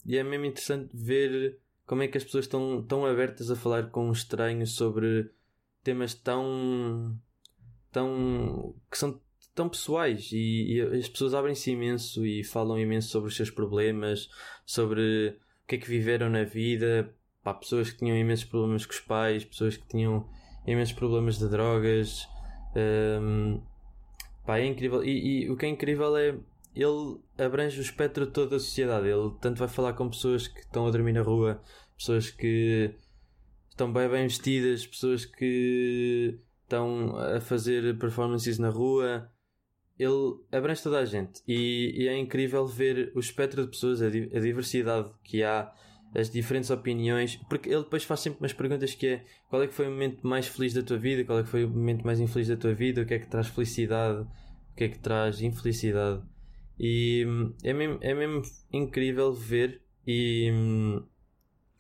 e 0.05 0.17
é 0.17 0.23
mesmo 0.23 0.45
interessante 0.45 0.89
ver 0.93 1.59
como 1.85 2.01
é 2.01 2.07
que 2.07 2.17
as 2.17 2.23
pessoas 2.23 2.45
estão 2.45 2.83
tão 2.83 3.05
abertas 3.05 3.51
a 3.51 3.55
falar 3.55 3.89
com 3.89 4.11
estranhos 4.11 4.75
sobre 4.75 5.29
temas 5.83 6.13
tão. 6.13 7.17
tão. 7.91 8.75
que 8.89 8.97
são 8.97 9.21
tão 9.53 9.69
pessoais 9.69 10.31
e, 10.33 10.73
e 10.73 10.81
as 10.81 11.07
pessoas 11.07 11.33
abrem-se 11.33 11.71
imenso 11.71 12.25
e 12.25 12.43
falam 12.43 12.77
imenso 12.77 13.09
sobre 13.09 13.29
os 13.29 13.35
seus 13.37 13.49
problemas, 13.49 14.29
sobre 14.65 15.29
o 15.63 15.67
que 15.67 15.75
é 15.75 15.77
que 15.77 15.87
viveram 15.87 16.29
na 16.29 16.43
vida, 16.43 17.09
pá, 17.45 17.53
pessoas 17.53 17.91
que 17.91 17.99
tinham 17.99 18.17
imensos 18.17 18.43
problemas 18.43 18.87
com 18.87 18.91
os 18.91 18.99
pais, 18.99 19.45
pessoas 19.45 19.77
que 19.77 19.87
tinham 19.87 20.27
imensos 20.65 20.95
problemas 20.95 21.37
de 21.37 21.47
drogas. 21.47 22.27
Um, 22.75 23.61
pá, 24.43 24.57
é 24.57 24.65
incrível. 24.65 25.03
E, 25.03 25.43
e, 25.43 25.51
o 25.51 25.55
que 25.55 25.67
é 25.67 25.69
incrível 25.69 26.17
é 26.17 26.35
ele 26.75 27.19
abrange 27.37 27.79
o 27.79 27.83
espectro 27.83 28.25
de 28.25 28.31
toda 28.31 28.55
a 28.55 28.59
sociedade. 28.59 29.07
Ele 29.07 29.31
tanto 29.39 29.59
vai 29.59 29.67
falar 29.67 29.93
com 29.93 30.09
pessoas 30.09 30.47
que 30.47 30.59
estão 30.59 30.87
a 30.87 30.91
dormir 30.91 31.13
na 31.13 31.21
rua, 31.21 31.61
pessoas 31.95 32.31
que 32.31 32.95
estão 33.69 33.93
bem 33.93 34.09
bem 34.09 34.23
vestidas, 34.23 34.87
pessoas 34.87 35.23
que 35.23 36.39
estão 36.63 37.15
a 37.15 37.39
fazer 37.39 37.95
performances 37.99 38.57
na 38.57 38.69
rua. 38.69 39.29
Ele 39.99 40.35
abrange 40.51 40.81
toda 40.81 40.97
a 40.97 41.05
gente 41.05 41.41
e, 41.47 42.03
e 42.03 42.07
é 42.07 42.17
incrível 42.17 42.65
ver 42.65 43.13
o 43.15 43.19
espectro 43.19 43.63
de 43.63 43.69
pessoas, 43.69 44.01
a, 44.01 44.07
a 44.07 44.39
diversidade 44.39 45.09
que 45.23 45.43
há 45.43 45.71
as 46.15 46.29
diferentes 46.29 46.69
opiniões, 46.69 47.35
porque 47.49 47.69
ele 47.69 47.83
depois 47.83 48.03
faz 48.03 48.21
sempre 48.21 48.39
umas 48.39 48.53
perguntas 48.53 48.95
que 48.95 49.07
é 49.07 49.25
qual 49.49 49.61
é 49.61 49.67
que 49.67 49.73
foi 49.73 49.87
o 49.87 49.91
momento 49.91 50.25
mais 50.25 50.47
feliz 50.47 50.73
da 50.73 50.81
tua 50.81 50.97
vida, 50.97 51.25
qual 51.25 51.39
é 51.39 51.43
que 51.43 51.49
foi 51.49 51.65
o 51.65 51.69
momento 51.69 52.05
mais 52.05 52.19
infeliz 52.19 52.47
da 52.47 52.55
tua 52.55 52.73
vida, 52.73 53.01
o 53.01 53.05
que 53.05 53.13
é 53.13 53.19
que 53.19 53.27
traz 53.27 53.47
felicidade, 53.47 54.21
o 54.21 54.75
que 54.75 54.85
é 54.85 54.89
que 54.89 54.99
traz 54.99 55.41
infelicidade. 55.41 56.21
E 56.79 57.25
hum, 57.27 57.53
é 57.63 57.73
mesmo, 57.73 57.97
é 58.01 58.13
mesmo 58.13 58.41
incrível 58.71 59.33
ver 59.33 59.81
e 60.07 60.51
hum, 60.53 61.03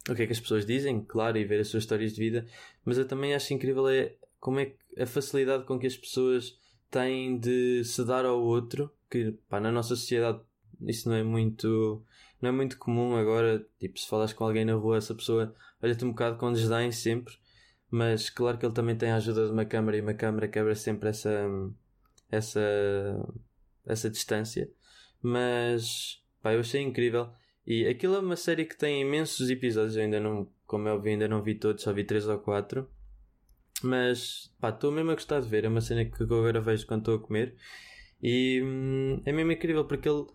o 0.09 0.13
que 0.13 0.23
é 0.23 0.25
que 0.25 0.33
as 0.33 0.39
pessoas 0.39 0.65
dizem, 0.65 1.01
claro, 1.01 1.37
e 1.37 1.45
ver 1.45 1.61
as 1.61 1.69
suas 1.69 1.83
histórias 1.83 2.13
de 2.13 2.19
vida, 2.19 2.45
mas 2.83 2.97
eu 2.97 3.07
também 3.07 3.33
acho 3.33 3.53
incrível 3.53 3.87
é 3.87 4.13
como 4.39 4.59
é 4.59 4.65
que 4.65 4.75
a 5.01 5.05
facilidade 5.05 5.63
com 5.63 5.79
que 5.79 5.87
as 5.87 5.95
pessoas 5.95 6.57
têm 6.91 7.37
de 7.37 7.83
se 7.83 8.03
dar 8.05 8.25
ao 8.25 8.41
outro, 8.41 8.91
que 9.09 9.31
pá, 9.49 9.59
na 9.59 9.71
nossa 9.71 9.95
sociedade 9.95 10.39
isso 10.81 11.07
não 11.09 11.15
é 11.15 11.23
muito 11.23 12.03
não 12.45 12.49
é 12.49 12.51
muito 12.51 12.77
comum 12.77 13.15
agora, 13.15 13.65
tipo, 13.79 13.99
se 13.99 14.07
falas 14.07 14.31
com 14.31 14.43
alguém 14.43 14.63
na 14.63 14.73
rua, 14.73 14.97
essa 14.97 15.15
pessoa 15.15 15.53
olha-te 15.81 16.05
um 16.05 16.11
bocado 16.11 16.37
com 16.37 16.53
desdém 16.53 16.91
sempre, 16.91 17.33
mas 17.89 18.29
claro 18.29 18.57
que 18.57 18.65
ele 18.65 18.73
também 18.73 18.95
tem 18.95 19.09
a 19.09 19.15
ajuda 19.15 19.47
de 19.47 19.51
uma 19.51 19.65
câmara 19.65 19.97
e 19.97 20.01
uma 20.01 20.13
câmara 20.13 20.47
quebra 20.47 20.75
sempre 20.75 21.09
essa, 21.09 21.31
essa, 22.31 22.61
essa 23.85 24.09
distância. 24.09 24.69
Mas, 25.21 26.23
pá, 26.41 26.53
eu 26.53 26.59
achei 26.59 26.81
incrível. 26.81 27.29
E 27.65 27.87
aquilo 27.87 28.15
é 28.15 28.19
uma 28.19 28.35
série 28.35 28.65
que 28.65 28.77
tem 28.77 29.01
imensos 29.01 29.49
episódios, 29.49 29.95
eu 29.95 30.03
ainda 30.03 30.19
não, 30.19 30.47
como 30.67 30.87
eu 30.87 31.01
vi, 31.01 31.11
ainda 31.11 31.27
não 31.27 31.41
vi 31.41 31.55
todos, 31.55 31.83
só 31.83 31.91
vi 31.91 32.03
3 32.03 32.27
ou 32.27 32.37
4. 32.39 32.87
Mas, 33.83 34.53
pá, 34.59 34.69
estou 34.69 34.91
mesmo 34.91 35.11
a 35.11 35.15
gostar 35.15 35.41
de 35.41 35.47
ver. 35.49 35.65
É 35.65 35.67
uma 35.67 35.81
cena 35.81 36.05
que 36.05 36.23
agora 36.23 36.61
vejo 36.61 36.85
quando 36.85 37.01
estou 37.01 37.15
a 37.15 37.19
comer. 37.19 37.55
E 38.21 38.61
hum, 38.63 39.21
é 39.25 39.31
mesmo 39.31 39.51
incrível 39.51 39.85
porque 39.85 40.07
ele 40.07 40.27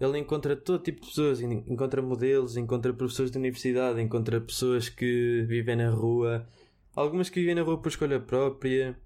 ele 0.00 0.18
encontra 0.18 0.56
todo 0.56 0.82
tipo 0.82 1.02
de 1.02 1.08
pessoas, 1.08 1.40
encontra 1.42 2.00
modelos, 2.00 2.56
encontra 2.56 2.92
professores 2.92 3.30
de 3.30 3.36
universidade, 3.36 4.00
encontra 4.00 4.40
pessoas 4.40 4.88
que 4.88 5.44
vivem 5.46 5.76
na 5.76 5.90
rua, 5.90 6.48
algumas 6.94 7.28
que 7.28 7.40
vivem 7.40 7.54
na 7.54 7.62
rua 7.62 7.80
por 7.80 7.88
escolha 7.88 8.18
própria 8.18 8.98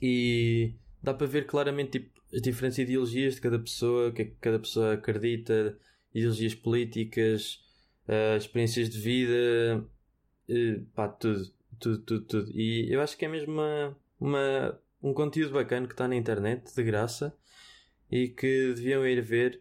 e 0.00 0.74
dá 1.02 1.12
para 1.12 1.26
ver 1.26 1.44
claramente 1.46 1.98
tipo, 1.98 2.20
as 2.32 2.40
diferentes 2.40 2.78
ideologias 2.78 3.34
de 3.34 3.40
cada 3.40 3.58
pessoa, 3.58 4.08
o 4.08 4.12
que 4.12 4.22
é 4.22 4.24
que 4.26 4.36
cada 4.40 4.60
pessoa 4.60 4.94
acredita, 4.94 5.76
ideologias 6.14 6.54
políticas, 6.54 7.60
uh, 8.08 8.36
experiências 8.36 8.88
de 8.88 8.98
vida, 8.98 9.84
uh, 10.48 10.84
pá, 10.94 11.08
tudo, 11.08 11.52
tudo, 11.80 11.98
tudo, 11.98 12.24
tudo. 12.26 12.52
E 12.54 12.92
eu 12.92 13.00
acho 13.00 13.16
que 13.16 13.24
é 13.24 13.28
mesmo 13.28 13.54
uma, 13.54 13.96
uma, 14.20 14.80
um 15.02 15.12
conteúdo 15.12 15.52
bacana 15.52 15.88
que 15.88 15.94
está 15.94 16.06
na 16.06 16.14
internet, 16.14 16.72
de 16.72 16.82
graça, 16.84 17.36
e 18.08 18.28
que 18.28 18.72
deviam 18.74 19.04
ir 19.04 19.20
ver 19.20 19.60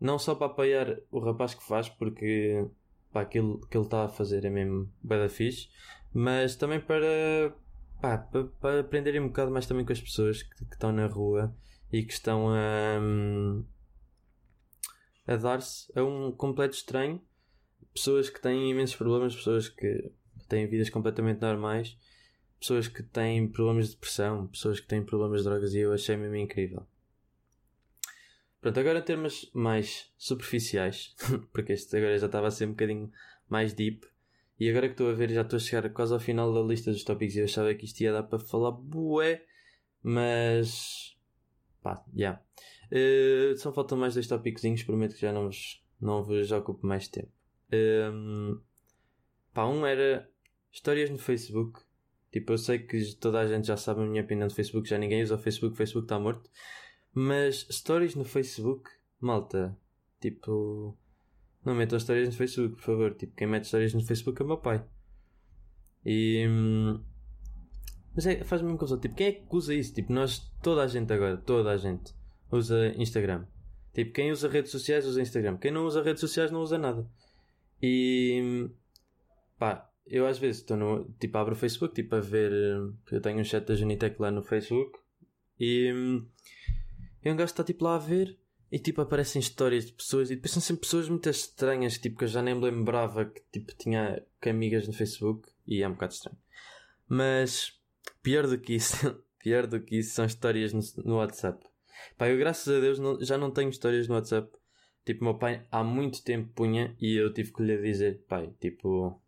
não 0.00 0.18
só 0.18 0.34
para 0.34 0.46
apoiar 0.46 0.98
o 1.10 1.20
rapaz 1.20 1.54
que 1.54 1.62
faz, 1.62 1.88
porque 1.88 2.66
pá, 3.12 3.20
aquilo 3.22 3.60
que 3.66 3.76
ele 3.76 3.84
está 3.84 4.04
a 4.04 4.08
fazer 4.08 4.44
é 4.44 4.50
mesmo 4.50 4.90
bada 5.02 5.28
fixe, 5.28 5.68
mas 6.12 6.56
também 6.56 6.80
para, 6.80 7.54
pá, 8.00 8.18
para, 8.18 8.44
para 8.44 8.80
aprenderem 8.80 9.20
um 9.20 9.28
bocado 9.28 9.50
mais 9.50 9.66
também 9.66 9.84
com 9.84 9.92
as 9.92 10.00
pessoas 10.00 10.42
que, 10.42 10.64
que 10.64 10.74
estão 10.74 10.92
na 10.92 11.06
rua 11.06 11.54
e 11.92 12.02
que 12.02 12.12
estão 12.12 12.48
a, 12.48 12.98
a 15.26 15.36
dar-se 15.36 15.92
a 15.98 16.02
um 16.02 16.32
completo 16.32 16.74
estranho. 16.74 17.20
Pessoas 17.92 18.30
que 18.30 18.40
têm 18.40 18.70
imensos 18.70 18.96
problemas, 18.96 19.34
pessoas 19.34 19.68
que 19.68 20.12
têm 20.48 20.66
vidas 20.68 20.88
completamente 20.90 21.40
normais, 21.40 21.98
pessoas 22.58 22.86
que 22.86 23.02
têm 23.02 23.48
problemas 23.48 23.88
de 23.88 23.94
depressão, 23.94 24.46
pessoas 24.46 24.78
que 24.78 24.86
têm 24.86 25.04
problemas 25.04 25.40
de 25.40 25.48
drogas 25.48 25.74
e 25.74 25.80
eu 25.80 25.92
achei 25.92 26.16
mesmo 26.16 26.36
incrível. 26.36 26.86
Pronto, 28.60 28.78
agora 28.78 29.00
termos 29.00 29.50
mais 29.54 30.12
superficiais, 30.18 31.14
porque 31.52 31.72
este 31.72 31.96
agora 31.96 32.18
já 32.18 32.26
estava 32.26 32.48
a 32.48 32.50
ser 32.50 32.66
um 32.66 32.72
bocadinho 32.72 33.10
mais 33.48 33.72
deep, 33.72 34.06
E 34.58 34.68
agora 34.68 34.86
que 34.86 34.92
estou 34.92 35.08
a 35.08 35.14
ver, 35.14 35.30
já 35.30 35.40
estou 35.40 35.56
a 35.56 35.60
chegar 35.60 35.88
quase 35.90 36.12
ao 36.12 36.20
final 36.20 36.52
da 36.52 36.60
lista 36.60 36.92
dos 36.92 37.02
tópicos 37.02 37.34
e 37.34 37.38
eu 37.40 37.44
achava 37.44 37.74
que 37.74 37.86
isto 37.86 38.00
ia 38.02 38.12
dar 38.12 38.24
para 38.24 38.38
falar 38.38 38.72
bué, 38.72 39.42
mas 40.02 41.16
pá, 41.82 42.04
já. 42.14 42.18
Yeah. 42.18 42.42
Uh, 42.92 43.56
só 43.56 43.72
faltam 43.72 43.96
mais 43.96 44.14
dois 44.14 44.26
tópicos, 44.26 44.82
prometo 44.82 45.14
que 45.14 45.20
já 45.20 45.32
não 45.32 45.46
vos, 45.46 45.82
não 46.00 46.22
vos 46.22 46.52
ocupo 46.52 46.86
mais 46.86 47.08
tempo. 47.08 47.32
Um, 47.72 48.60
pá, 49.54 49.66
um 49.66 49.86
era 49.86 50.28
histórias 50.70 51.08
no 51.08 51.18
Facebook. 51.18 51.80
Tipo, 52.30 52.52
eu 52.52 52.58
sei 52.58 52.78
que 52.78 53.14
toda 53.16 53.40
a 53.40 53.46
gente 53.46 53.66
já 53.66 53.76
sabe 53.76 54.02
a 54.02 54.04
minha 54.04 54.22
opinião 54.22 54.46
do 54.46 54.54
Facebook, 54.54 54.88
já 54.88 54.98
ninguém 54.98 55.22
usa 55.22 55.34
o 55.34 55.38
Facebook, 55.38 55.74
o 55.74 55.76
Facebook 55.76 56.04
está 56.04 56.18
morto. 56.18 56.48
Mas 57.12 57.66
stories 57.70 58.14
no 58.14 58.24
Facebook, 58.24 58.88
malta, 59.20 59.76
tipo, 60.20 60.96
não 61.64 61.74
metam 61.74 61.98
histórias 61.98 62.28
no 62.28 62.34
Facebook, 62.34 62.76
por 62.76 62.82
favor. 62.82 63.14
Tipo, 63.14 63.34
quem 63.34 63.46
mete 63.46 63.64
histórias 63.64 63.92
no 63.92 64.04
Facebook 64.04 64.40
é 64.40 64.44
meu 64.44 64.58
pai. 64.58 64.84
E. 66.04 66.46
Hum, 66.48 67.00
mas 68.14 68.26
é, 68.26 68.42
faz-me 68.44 68.68
uma 68.68 68.78
confusão. 68.78 68.98
Tipo, 68.98 69.14
quem 69.14 69.26
é 69.26 69.32
que 69.32 69.44
usa 69.50 69.74
isso? 69.74 69.94
Tipo, 69.94 70.12
nós, 70.12 70.38
toda 70.62 70.82
a 70.82 70.86
gente 70.86 71.12
agora, 71.12 71.36
toda 71.36 71.70
a 71.70 71.76
gente 71.76 72.14
usa 72.50 72.94
Instagram. 72.96 73.46
Tipo, 73.92 74.12
quem 74.12 74.30
usa 74.30 74.48
redes 74.48 74.70
sociais 74.70 75.06
usa 75.06 75.20
Instagram. 75.20 75.58
Quem 75.58 75.70
não 75.70 75.84
usa 75.84 76.02
redes 76.02 76.20
sociais 76.20 76.50
não 76.50 76.60
usa 76.62 76.78
nada. 76.78 77.06
E. 77.82 78.40
Hum, 78.42 78.70
pá, 79.58 79.90
eu 80.06 80.26
às 80.26 80.38
vezes 80.38 80.62
estou 80.62 80.76
no. 80.76 81.04
Tipo, 81.20 81.38
abro 81.38 81.54
o 81.54 81.58
Facebook, 81.58 81.94
tipo, 81.94 82.14
a 82.14 82.20
ver. 82.20 82.52
Hum, 82.52 82.94
eu 83.12 83.20
tenho 83.20 83.38
um 83.38 83.44
chat 83.44 83.66
da 83.66 83.74
Junitec 83.74 84.20
lá 84.20 84.30
no 84.30 84.42
Facebook. 84.42 84.98
E. 85.58 85.92
E 87.24 87.30
um 87.30 87.36
gajo 87.36 87.50
está 87.52 87.64
tipo 87.64 87.84
lá 87.84 87.96
a 87.96 87.98
ver 87.98 88.38
e 88.72 88.78
tipo 88.78 89.00
aparecem 89.00 89.40
histórias 89.40 89.86
de 89.86 89.92
pessoas 89.92 90.30
e 90.30 90.36
depois 90.36 90.52
são 90.52 90.62
sempre 90.62 90.82
pessoas 90.82 91.08
muito 91.08 91.28
estranhas, 91.28 91.98
tipo 91.98 92.18
que 92.18 92.24
eu 92.24 92.28
já 92.28 92.42
nem 92.42 92.54
me 92.54 92.62
lembrava 92.62 93.24
que 93.24 93.42
tipo 93.52 93.74
tinha 93.76 94.22
que 94.40 94.48
amigas 94.48 94.86
no 94.86 94.92
Facebook 94.92 95.48
e 95.66 95.82
é 95.82 95.88
um 95.88 95.92
bocado 95.92 96.12
estranho. 96.12 96.38
Mas 97.08 97.78
pior 98.22 98.46
do 98.46 98.58
que 98.58 98.74
isso, 98.74 99.22
pior 99.38 99.66
do 99.66 99.80
que 99.80 99.98
isso 99.98 100.14
são 100.14 100.24
histórias 100.24 100.72
no, 100.72 100.80
no 101.04 101.16
WhatsApp. 101.16 101.64
Pá, 102.16 102.28
eu 102.28 102.38
graças 102.38 102.68
a 102.74 102.80
Deus 102.80 102.98
não, 102.98 103.22
já 103.22 103.36
não 103.36 103.50
tenho 103.50 103.70
histórias 103.70 104.08
no 104.08 104.14
WhatsApp. 104.14 104.50
Tipo, 105.04 105.24
meu 105.24 105.34
pai 105.34 105.66
há 105.70 105.82
muito 105.82 106.22
tempo 106.22 106.52
punha 106.54 106.94
e 107.00 107.16
eu 107.16 107.32
tive 107.32 107.52
que 107.52 107.62
lhe 107.62 107.76
dizer, 107.78 108.22
pai, 108.28 108.54
tipo. 108.60 109.20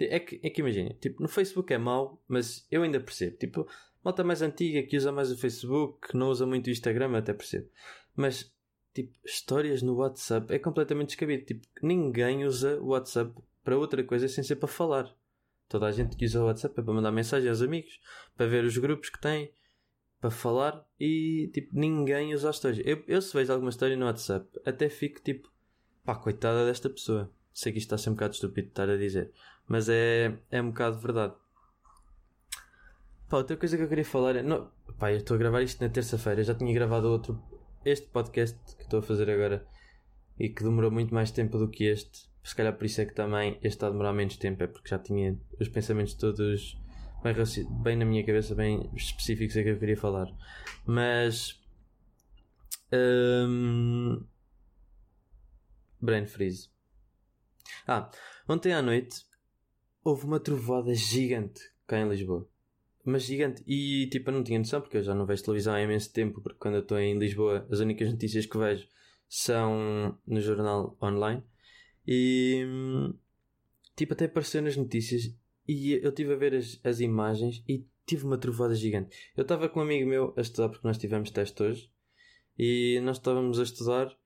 É 0.00 0.20
que, 0.20 0.40
é 0.42 0.50
que 0.50 0.60
imagina, 0.60 0.94
tipo, 1.00 1.22
no 1.22 1.28
Facebook 1.28 1.72
é 1.72 1.78
mau, 1.78 2.22
mas 2.28 2.66
eu 2.70 2.82
ainda 2.82 3.00
percebo. 3.00 3.36
Tipo, 3.36 3.68
malta 4.04 4.24
mais 4.24 4.42
antiga 4.42 4.82
que 4.82 4.96
usa 4.96 5.12
mais 5.12 5.30
o 5.30 5.38
Facebook, 5.38 6.08
que 6.08 6.16
não 6.16 6.28
usa 6.28 6.46
muito 6.46 6.68
o 6.68 6.70
Instagram, 6.70 7.16
até 7.16 7.32
percebo. 7.32 7.68
Mas 8.16 8.52
tipo, 8.94 9.16
histórias 9.24 9.82
no 9.82 9.94
WhatsApp 9.94 10.52
é 10.52 10.58
completamente 10.58 11.08
descabido. 11.08 11.44
Tipo, 11.44 11.66
ninguém 11.82 12.44
usa 12.44 12.80
o 12.80 12.88
WhatsApp 12.88 13.32
para 13.62 13.78
outra 13.78 14.02
coisa 14.02 14.28
sem 14.28 14.42
ser 14.42 14.56
para 14.56 14.68
falar. 14.68 15.14
Toda 15.68 15.86
a 15.86 15.92
gente 15.92 16.16
que 16.16 16.24
usa 16.24 16.42
o 16.42 16.46
WhatsApp 16.46 16.80
é 16.80 16.82
para 16.82 16.94
mandar 16.94 17.12
mensagem 17.12 17.48
aos 17.48 17.62
amigos, 17.62 18.00
para 18.36 18.46
ver 18.46 18.64
os 18.64 18.76
grupos 18.78 19.10
que 19.10 19.20
tem, 19.20 19.52
para 20.20 20.30
falar 20.30 20.84
e 20.98 21.50
tipo, 21.52 21.78
ninguém 21.78 22.34
usa 22.34 22.50
as 22.50 22.56
histórias. 22.56 22.84
Eu, 22.84 23.04
eu 23.06 23.22
se 23.22 23.32
vejo 23.36 23.52
alguma 23.52 23.70
história 23.70 23.96
no 23.96 24.06
WhatsApp, 24.06 24.48
até 24.64 24.88
fico 24.88 25.20
tipo, 25.20 25.48
pá, 26.04 26.16
coitada 26.16 26.66
desta 26.66 26.88
pessoa. 26.88 27.30
Sei 27.52 27.72
que 27.72 27.78
isto 27.78 27.86
está 27.86 27.96
a 27.96 27.98
ser 27.98 28.10
um 28.10 28.14
bocado 28.14 28.34
estúpido 28.34 28.66
de 28.66 28.72
estar 28.72 28.88
a 28.88 28.96
dizer, 28.96 29.32
mas 29.68 29.88
é, 29.88 30.36
é 30.50 30.62
um 30.62 30.70
bocado 30.70 30.98
verdade. 30.98 31.34
Pá, 33.28 33.36
outra 33.36 33.56
coisa 33.56 33.76
que 33.76 33.82
eu 33.82 33.88
queria 33.88 34.04
falar 34.04 34.36
é. 34.36 34.42
Não, 34.42 34.70
pá, 34.98 35.12
eu 35.12 35.18
estou 35.18 35.34
a 35.34 35.38
gravar 35.38 35.62
isto 35.62 35.82
na 35.84 35.90
terça-feira, 35.90 36.42
já 36.42 36.54
tinha 36.54 36.72
gravado 36.72 37.08
outro 37.08 37.40
este 37.84 38.08
podcast 38.08 38.58
que 38.76 38.82
estou 38.82 39.00
a 39.00 39.02
fazer 39.02 39.30
agora 39.30 39.66
e 40.38 40.48
que 40.48 40.64
demorou 40.64 40.90
muito 40.90 41.14
mais 41.14 41.30
tempo 41.30 41.58
do 41.58 41.68
que 41.68 41.84
este, 41.84 42.28
se 42.42 42.54
calhar 42.54 42.74
por 42.74 42.84
isso 42.86 43.00
é 43.00 43.04
que 43.04 43.14
também 43.14 43.54
este 43.56 43.68
está 43.68 43.88
a 43.88 43.90
demorar 43.90 44.12
menos 44.12 44.36
tempo, 44.36 44.62
é 44.62 44.66
porque 44.66 44.88
já 44.88 44.98
tinha 44.98 45.38
os 45.60 45.68
pensamentos 45.68 46.14
todos 46.14 46.78
bem, 47.22 47.34
bem 47.82 47.96
na 47.96 48.04
minha 48.04 48.24
cabeça, 48.24 48.54
bem 48.54 48.90
específicos 48.94 49.56
é 49.56 49.62
que 49.62 49.70
eu 49.70 49.78
queria 49.78 49.96
falar. 49.96 50.28
Mas. 50.86 51.60
Um, 52.90 54.24
brain 56.00 56.26
freeze. 56.26 56.70
Ah, 57.86 58.10
ontem 58.48 58.72
à 58.72 58.80
noite 58.80 59.27
houve 60.08 60.24
uma 60.24 60.40
trovoada 60.40 60.94
gigante 60.94 61.60
cá 61.86 61.98
em 61.98 62.08
Lisboa 62.08 62.48
mas 63.08 63.24
gigante. 63.24 63.62
E 63.66 64.06
tipo, 64.08 64.30
eu 64.30 64.34
não 64.34 64.44
tinha 64.44 64.58
noção, 64.58 64.80
porque 64.80 64.98
eu 64.98 65.02
já 65.02 65.14
não 65.14 65.26
vejo 65.26 65.42
televisão 65.42 65.74
há 65.74 65.80
imenso 65.80 66.12
tempo, 66.12 66.40
porque 66.40 66.58
quando 66.58 66.74
eu 66.74 66.80
estou 66.80 66.98
em 66.98 67.18
Lisboa, 67.18 67.66
as 67.70 67.80
únicas 67.80 68.10
notícias 68.10 68.46
que 68.46 68.58
vejo 68.58 68.86
são 69.28 70.16
no 70.26 70.40
jornal 70.40 70.96
online. 71.02 71.42
E 72.06 72.64
tipo, 73.96 74.12
até 74.12 74.26
apareceu 74.26 74.62
nas 74.62 74.76
notícias 74.76 75.34
e 75.66 75.92
eu 75.92 76.10
estive 76.10 76.32
a 76.32 76.36
ver 76.36 76.54
as, 76.54 76.80
as 76.84 77.00
imagens 77.00 77.62
e 77.68 77.84
tive 78.06 78.24
uma 78.24 78.38
trovada 78.38 78.74
gigante. 78.74 79.16
Eu 79.36 79.42
estava 79.42 79.68
com 79.68 79.80
um 79.80 79.82
amigo 79.82 80.08
meu 80.08 80.34
a 80.36 80.40
estudar, 80.40 80.68
porque 80.68 80.86
nós 80.86 80.98
tivemos 80.98 81.30
teste 81.30 81.62
hoje, 81.62 81.90
e 82.58 83.00
nós 83.02 83.16
estávamos 83.18 83.58
a 83.58 83.62
estudar. 83.62 84.16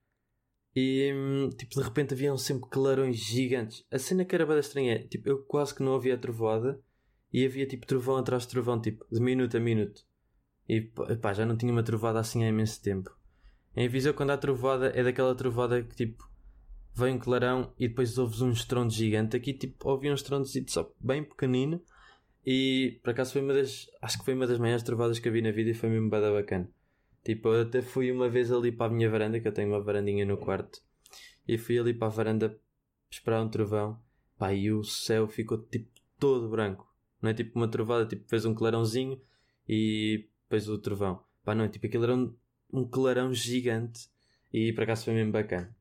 E 0.75 1.13
tipo, 1.57 1.75
de 1.75 1.83
repente 1.83 2.13
haviam 2.13 2.37
sempre 2.37 2.69
clarões 2.69 3.17
gigantes. 3.17 3.85
A 3.91 3.99
cena 3.99 4.25
que 4.25 4.33
era 4.33 4.45
bem 4.45 4.57
estranha 4.59 4.95
é, 4.95 4.99
tipo, 4.99 5.29
eu 5.29 5.43
quase 5.43 5.75
que 5.75 5.83
não 5.83 5.91
ouvia 5.91 6.15
a 6.15 6.17
trovoada 6.17 6.79
e 7.31 7.45
havia 7.45 7.67
tipo 7.67 7.85
trovão 7.85 8.17
atrás 8.17 8.43
de 8.43 8.49
trovão, 8.49 8.81
tipo, 8.81 9.05
de 9.11 9.19
minuto 9.19 9.55
a 9.55 9.59
minuto. 9.59 10.01
E 10.67 10.81
pá, 10.81 11.33
já 11.33 11.45
não 11.45 11.57
tinha 11.57 11.71
uma 11.71 11.83
trovada 11.83 12.19
assim 12.19 12.43
há 12.43 12.47
imenso 12.47 12.81
tempo. 12.81 13.15
Em 13.75 13.87
Viseu, 13.87 14.13
quando 14.13 14.31
há 14.31 14.37
trovada, 14.37 14.91
é 14.95 15.03
daquela 15.03 15.35
trovada 15.35 15.81
que 15.83 15.95
tipo, 15.95 16.23
vem 16.95 17.15
um 17.15 17.19
clarão 17.19 17.73
e 17.77 17.87
depois 17.87 18.17
ouves 18.17 18.41
um 18.41 18.51
estrondo 18.51 18.93
gigante. 18.93 19.35
Aqui, 19.35 19.53
tipo, 19.53 19.89
ouvi 19.89 20.09
um 20.09 20.13
estrondo 20.13 20.47
só 20.67 20.91
bem 20.99 21.23
pequenino. 21.23 21.81
E 22.45 22.99
por 23.03 23.11
acaso 23.11 23.33
foi 23.33 23.41
uma 23.41 23.53
das, 23.53 23.87
acho 24.01 24.19
que 24.19 24.25
foi 24.25 24.33
uma 24.33 24.45
das 24.45 24.59
maiores 24.59 24.83
trovadas 24.83 25.19
que 25.19 25.29
vi 25.29 25.41
na 25.41 25.51
vida 25.51 25.69
e 25.69 25.73
foi 25.73 25.89
mesmo 25.89 26.09
bada 26.09 26.31
bacana. 26.31 26.69
Tipo, 27.23 27.49
eu 27.49 27.61
até 27.63 27.81
fui 27.81 28.11
uma 28.11 28.29
vez 28.29 28.51
ali 28.51 28.71
para 28.71 28.91
a 28.91 28.93
minha 28.93 29.09
varanda, 29.09 29.39
que 29.39 29.47
eu 29.47 29.53
tenho 29.53 29.69
uma 29.69 29.81
varandinha 29.81 30.25
no 30.25 30.37
quarto, 30.37 30.81
e 31.47 31.57
fui 31.57 31.79
ali 31.79 31.93
para 31.93 32.07
a 32.07 32.11
varanda 32.11 32.59
esperar 33.09 33.41
um 33.41 33.49
trovão. 33.49 34.01
Pá, 34.37 34.53
e 34.53 34.71
o 34.71 34.83
céu 34.83 35.27
ficou 35.27 35.57
tipo 35.57 35.89
todo 36.19 36.49
branco. 36.49 36.91
Não 37.21 37.29
é 37.29 37.33
tipo 37.33 37.57
uma 37.57 37.67
trovada, 37.67 38.05
tipo 38.05 38.27
fez 38.27 38.45
um 38.45 38.53
clarãozinho 38.53 39.21
e 39.67 40.27
depois 40.43 40.67
o 40.67 40.77
trovão. 40.77 41.23
Pá, 41.43 41.55
não, 41.55 41.65
é 41.65 41.69
tipo 41.69 41.85
aquilo 41.85 42.03
era 42.03 42.15
um, 42.15 42.35
um 42.71 42.87
clarão 42.87 43.33
gigante 43.33 44.09
e 44.51 44.73
por 44.73 44.83
acaso 44.83 45.05
foi 45.05 45.13
mesmo 45.13 45.31
bacana. 45.31 45.75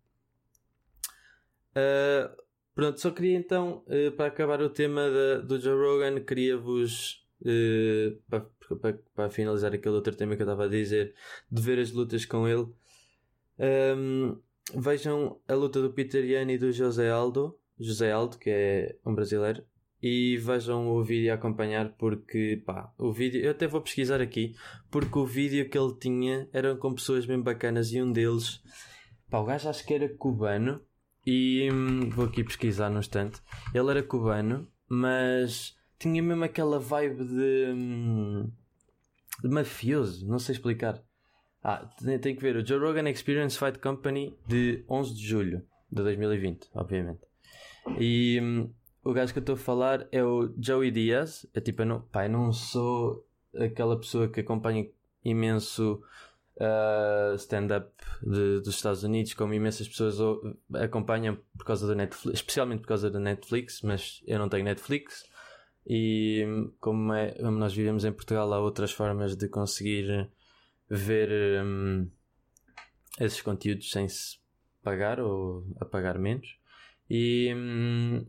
Uh, 1.72 2.42
pronto, 2.74 3.00
só 3.00 3.10
queria 3.10 3.36
então, 3.36 3.84
uh, 3.86 4.12
para 4.12 4.26
acabar 4.26 4.60
o 4.60 4.70
tema 4.70 5.08
do 5.46 5.58
Joe 5.58 5.74
Rogan, 5.74 6.20
queria-vos, 6.20 7.21
uh, 7.42 8.18
para, 8.28 8.46
para, 8.80 8.98
para, 9.14 9.30
finalizar 9.30 9.72
aquele 9.72 9.94
outro 9.94 10.14
tema 10.14 10.36
que 10.36 10.42
eu 10.42 10.46
estava 10.46 10.64
a 10.64 10.68
dizer, 10.68 11.14
de 11.50 11.62
ver 11.62 11.78
as 11.78 11.92
lutas 11.92 12.24
com 12.24 12.48
ele. 12.48 12.66
Um, 13.58 14.38
vejam 14.74 15.40
a 15.46 15.54
luta 15.54 15.80
do 15.80 15.92
Peter 15.92 16.24
Yan 16.24 16.50
e 16.50 16.58
do 16.58 16.72
José 16.72 17.10
Aldo, 17.10 17.58
José 17.78 18.10
Aldo, 18.10 18.38
que 18.38 18.50
é 18.50 18.96
um 19.04 19.14
brasileiro 19.14 19.64
e 20.02 20.36
vejam 20.36 20.88
o 20.88 21.04
vídeo 21.04 21.30
a 21.30 21.36
acompanhar 21.36 21.90
porque 21.90 22.60
pá, 22.66 22.92
o 22.98 23.12
vídeo, 23.12 23.40
eu 23.40 23.52
até 23.52 23.68
vou 23.68 23.80
pesquisar 23.80 24.20
aqui, 24.20 24.56
porque 24.90 25.16
o 25.16 25.24
vídeo 25.24 25.68
que 25.70 25.78
ele 25.78 25.94
tinha 25.94 26.48
eram 26.52 26.76
com 26.76 26.92
pessoas 26.92 27.24
bem 27.24 27.40
bacanas 27.40 27.92
e 27.92 28.02
um 28.02 28.10
deles, 28.10 28.60
pá, 29.30 29.38
o 29.38 29.44
gajo 29.44 29.68
acho 29.68 29.86
que 29.86 29.94
era 29.94 30.08
cubano 30.08 30.80
e 31.24 31.70
hum, 31.72 32.10
vou 32.10 32.24
aqui 32.26 32.42
pesquisar 32.42 32.90
no 32.90 32.98
instante. 32.98 33.40
Ele 33.72 33.90
era 33.90 34.02
cubano, 34.02 34.68
mas 34.88 35.76
tinha 36.02 36.20
mesmo 36.20 36.42
aquela 36.42 36.80
vibe 36.80 37.24
de, 37.24 37.72
hum, 37.72 38.50
de 39.40 39.48
mafioso, 39.48 40.26
não 40.26 40.38
sei 40.38 40.54
explicar. 40.54 41.00
Ah, 41.62 41.88
tem, 42.20 42.34
que 42.34 42.42
ver 42.42 42.56
o 42.56 42.66
Joe 42.66 42.80
Rogan 42.80 43.08
Experience 43.08 43.56
Fight 43.56 43.78
Company 43.78 44.36
de 44.48 44.84
11 44.88 45.14
de 45.14 45.24
julho 45.24 45.62
de 45.90 46.02
2020, 46.02 46.70
obviamente. 46.74 47.20
E 48.00 48.40
hum, 48.42 48.72
o 49.04 49.12
gajo 49.12 49.32
que 49.32 49.38
eu 49.38 49.42
estou 49.42 49.54
a 49.54 49.58
falar 49.58 50.08
é 50.10 50.24
o 50.24 50.52
Joey 50.58 50.90
Diaz. 50.90 51.46
É 51.54 51.60
tipo, 51.60 51.82
eu 51.82 51.86
não, 51.86 52.00
pá, 52.00 52.26
eu 52.26 52.30
não 52.30 52.52
sou 52.52 53.24
aquela 53.56 53.96
pessoa 53.96 54.28
que 54.28 54.40
acompanha 54.40 54.88
imenso 55.24 56.02
uh, 56.56 57.36
stand-up 57.36 57.92
dos 58.20 58.74
Estados 58.74 59.04
Unidos, 59.04 59.34
como 59.34 59.54
imensas 59.54 59.88
pessoas 59.88 60.16
acompanham 60.74 61.38
por 61.56 61.64
causa 61.64 61.86
da 61.86 61.94
Netflix, 61.94 62.40
especialmente 62.40 62.80
por 62.80 62.88
causa 62.88 63.08
da 63.08 63.20
Netflix, 63.20 63.82
mas 63.82 64.20
eu 64.26 64.40
não 64.40 64.48
tenho 64.48 64.64
Netflix. 64.64 65.30
E 65.86 66.44
como, 66.80 67.12
é, 67.12 67.32
como 67.32 67.58
nós 67.58 67.74
vivemos 67.74 68.04
em 68.04 68.12
Portugal, 68.12 68.52
há 68.52 68.60
outras 68.60 68.92
formas 68.92 69.36
de 69.36 69.48
conseguir 69.48 70.30
ver 70.88 71.62
um, 71.64 72.08
esses 73.18 73.42
conteúdos 73.42 73.90
sem 73.90 74.08
se 74.08 74.38
pagar 74.82 75.20
ou 75.20 75.66
a 75.80 75.84
pagar 75.84 76.18
menos. 76.18 76.58
E 77.10 77.52
um, 77.54 78.24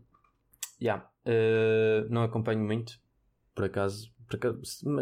Yeah. 0.80 1.08
Uh, 1.24 2.06
não 2.10 2.22
acompanho 2.22 2.60
muito, 2.60 3.00
por 3.54 3.64
acaso. 3.64 4.12
por 4.28 4.36
acaso. 4.36 4.60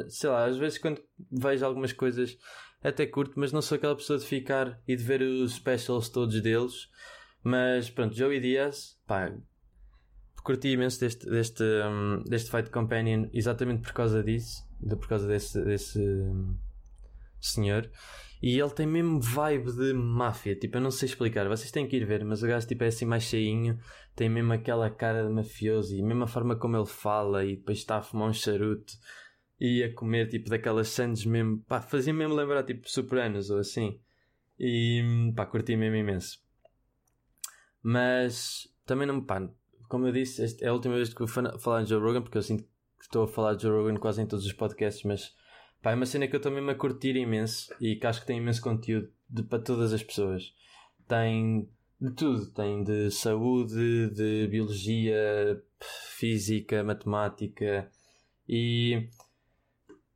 Sei 0.08 0.30
lá, 0.30 0.44
às 0.46 0.56
vezes 0.56 0.78
quando 0.78 1.02
vejo 1.30 1.64
algumas 1.64 1.92
coisas 1.92 2.38
até 2.82 3.06
curto, 3.06 3.32
mas 3.36 3.52
não 3.52 3.62
sou 3.62 3.76
aquela 3.76 3.96
pessoa 3.96 4.18
de 4.18 4.24
ficar 4.24 4.80
e 4.86 4.94
de 4.94 5.02
ver 5.02 5.22
os 5.22 5.54
specials 5.54 6.08
todos 6.08 6.40
deles. 6.40 6.88
Mas 7.42 7.90
pronto, 7.90 8.14
Joey 8.14 8.40
Diaz, 8.40 8.96
pá, 9.06 9.34
curti 10.42 10.68
imenso 10.68 11.00
deste, 11.00 11.28
deste, 11.28 11.62
um, 11.62 12.22
deste 12.24 12.50
Fight 12.50 12.70
Companion 12.70 13.28
exatamente 13.32 13.82
por 13.82 13.92
causa 13.92 14.22
disso, 14.22 14.62
de, 14.80 14.96
por 14.96 15.08
causa 15.08 15.26
desse, 15.26 15.62
desse 15.64 15.98
um, 15.98 16.56
senhor. 17.40 17.90
E 18.42 18.58
ele 18.58 18.70
tem 18.70 18.86
mesmo 18.86 19.20
vibe 19.20 19.70
de 19.72 19.92
máfia, 19.92 20.56
tipo, 20.56 20.76
eu 20.76 20.80
não 20.80 20.90
sei 20.90 21.06
explicar, 21.06 21.48
vocês 21.48 21.70
têm 21.70 21.86
que 21.86 21.96
ir 21.96 22.04
ver, 22.04 22.24
mas 22.24 22.42
o 22.42 22.46
gajo 22.46 22.66
tipo, 22.66 22.82
é 22.82 22.88
assim 22.88 23.04
mais 23.04 23.22
cheinho, 23.22 23.78
tem 24.16 24.28
mesmo 24.28 24.52
aquela 24.52 24.90
cara 24.90 25.24
de 25.24 25.32
mafioso 25.32 25.94
e 25.94 26.02
mesmo 26.02 26.24
a 26.24 26.26
forma 26.26 26.56
como 26.56 26.76
ele 26.76 26.86
fala 26.86 27.44
e 27.44 27.56
depois 27.56 27.78
está 27.78 27.98
a 27.98 28.02
fumar 28.02 28.28
um 28.28 28.32
charuto 28.32 28.92
e 29.60 29.84
a 29.84 29.94
comer 29.94 30.28
tipo 30.28 30.50
daquelas 30.50 30.88
sandes 30.88 31.24
mesmo, 31.24 31.62
pá, 31.68 31.80
fazia 31.80 32.12
mesmo 32.12 32.34
lembrar 32.34 32.64
tipo 32.64 32.90
Sopranos 32.90 33.48
ou 33.48 33.58
assim. 33.58 34.00
E 34.58 35.32
pá, 35.36 35.46
curti 35.46 35.76
mesmo 35.76 35.96
imenso. 35.96 36.40
Mas 37.80 38.68
também 38.84 39.06
não, 39.06 39.24
pá, 39.24 39.48
como 39.92 40.06
eu 40.06 40.12
disse, 40.12 40.56
é 40.64 40.68
a 40.68 40.72
última 40.72 40.94
vez 40.94 41.12
que 41.12 41.18
vou 41.18 41.28
falar 41.28 41.82
de 41.82 41.90
Joe 41.90 42.00
Rogan, 42.00 42.22
porque 42.22 42.38
eu 42.38 42.42
sinto 42.42 42.62
que 42.62 43.04
estou 43.04 43.24
a 43.24 43.28
falar 43.28 43.52
de 43.52 43.64
Joe 43.64 43.72
Rogan 43.72 43.98
quase 43.98 44.22
em 44.22 44.26
todos 44.26 44.46
os 44.46 44.52
podcasts, 44.54 45.04
mas 45.04 45.36
pá, 45.82 45.90
é 45.90 45.94
uma 45.94 46.06
cena 46.06 46.26
que 46.26 46.34
eu 46.34 46.38
estou 46.38 46.50
mesmo 46.50 46.70
a 46.70 46.74
curtir 46.74 47.14
imenso 47.14 47.70
e 47.78 47.96
que 47.96 48.06
acho 48.06 48.22
que 48.22 48.26
tem 48.26 48.38
imenso 48.38 48.62
conteúdo 48.62 49.12
de, 49.28 49.42
para 49.42 49.58
todas 49.58 49.92
as 49.92 50.02
pessoas. 50.02 50.54
Tem 51.06 51.68
de 52.00 52.10
tudo, 52.12 52.46
tem 52.52 52.82
de 52.82 53.10
saúde, 53.10 54.08
de 54.14 54.48
biologia, 54.48 55.62
física, 56.16 56.82
matemática 56.82 57.86
e 58.48 59.10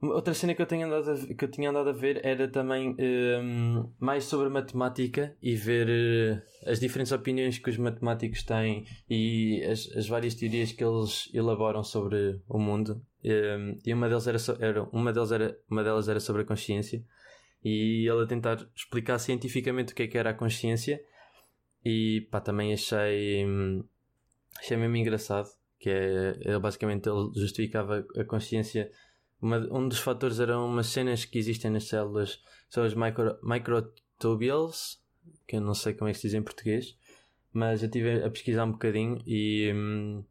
Outra 0.02 0.34
cena 0.34 0.54
que 0.54 0.60
eu, 0.60 0.66
tenho 0.66 0.86
andado 0.86 1.10
a, 1.10 1.34
que 1.34 1.44
eu 1.44 1.50
tinha 1.50 1.70
andado 1.70 1.88
a 1.88 1.92
ver 1.92 2.20
era 2.22 2.46
também 2.46 2.94
um, 3.00 3.90
mais 3.98 4.24
sobre 4.24 4.50
matemática 4.50 5.34
e 5.42 5.56
ver 5.56 5.88
uh, 5.88 6.70
as 6.70 6.78
diferentes 6.78 7.12
opiniões 7.12 7.58
que 7.58 7.70
os 7.70 7.78
matemáticos 7.78 8.42
têm 8.42 8.84
e 9.08 9.64
as, 9.64 9.90
as 9.96 10.06
várias 10.06 10.34
teorias 10.34 10.70
que 10.70 10.84
eles 10.84 11.30
elaboram 11.32 11.82
sobre 11.82 12.38
o 12.46 12.58
mundo. 12.58 13.02
Um, 13.24 13.78
e 13.84 13.94
uma 13.94 14.06
delas 14.06 14.26
era, 14.28 14.38
era, 14.60 14.82
uma, 14.92 15.12
delas 15.14 15.32
era, 15.32 15.58
uma 15.68 15.82
delas 15.82 16.08
era 16.08 16.20
sobre 16.20 16.42
a 16.42 16.44
consciência 16.44 17.02
e 17.64 18.06
ele 18.06 18.22
a 18.22 18.26
tentar 18.26 18.68
explicar 18.76 19.18
cientificamente 19.18 19.92
o 19.92 19.96
que 19.96 20.02
é 20.02 20.06
que 20.06 20.18
era 20.18 20.30
a 20.30 20.34
consciência 20.34 21.00
e 21.82 22.28
pá, 22.30 22.40
também 22.40 22.72
achei, 22.72 23.46
hum, 23.46 23.82
achei 24.58 24.76
mesmo 24.76 24.94
engraçado 24.94 25.48
que 25.78 25.90
é, 25.90 26.38
ele 26.40 26.58
basicamente 26.58 27.08
ele 27.08 27.30
justificava 27.34 28.04
a 28.16 28.24
consciência 28.24 28.90
uma, 29.40 29.58
um 29.70 29.88
dos 29.88 29.98
fatores 29.98 30.40
eram 30.40 30.66
umas 30.66 30.88
cenas 30.88 31.24
que 31.24 31.38
existem 31.38 31.70
nas 31.70 31.84
células, 31.84 32.42
são 32.68 32.84
as 32.84 32.94
micro, 32.94 33.38
microtubules, 33.42 35.00
que 35.46 35.56
eu 35.56 35.60
não 35.60 35.74
sei 35.74 35.94
como 35.94 36.08
é 36.08 36.12
que 36.12 36.18
se 36.18 36.28
diz 36.28 36.34
em 36.34 36.42
português, 36.42 36.96
mas 37.52 37.82
eu 37.82 37.86
estive 37.86 38.22
a 38.22 38.30
pesquisar 38.30 38.64
um 38.64 38.72
bocadinho 38.72 39.22
e 39.26 39.72
hum, 39.74 40.24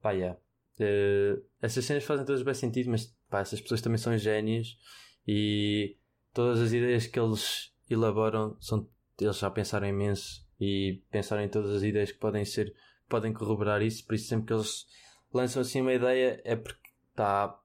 pá, 0.00 0.12
yeah. 0.12 0.38
Uh, 0.80 1.42
essas 1.60 1.84
cenas 1.84 2.04
fazem 2.04 2.24
todas 2.24 2.42
bem 2.42 2.54
sentido, 2.54 2.90
mas 2.90 3.12
pá, 3.28 3.40
essas 3.40 3.60
pessoas 3.60 3.80
também 3.80 3.98
são 3.98 4.16
génios 4.16 4.78
e 5.26 5.96
todas 6.32 6.60
as 6.60 6.72
ideias 6.72 7.06
que 7.06 7.18
eles 7.18 7.72
elaboram 7.90 8.56
são 8.60 8.88
eles 9.20 9.38
já 9.38 9.50
pensaram 9.50 9.88
imenso 9.88 10.46
e 10.60 11.02
pensaram 11.10 11.42
em 11.42 11.48
todas 11.48 11.70
as 11.70 11.82
ideias 11.82 12.12
que 12.12 12.18
podem 12.18 12.44
ser 12.44 12.72
podem 13.08 13.32
corroborar 13.32 13.82
isso, 13.82 14.06
por 14.06 14.14
isso 14.14 14.28
sempre 14.28 14.46
que 14.46 14.52
eles 14.52 14.86
lançam 15.32 15.62
assim 15.62 15.80
uma 15.80 15.92
ideia 15.92 16.40
é 16.44 16.54
porque 16.54 16.88
está 17.10 17.58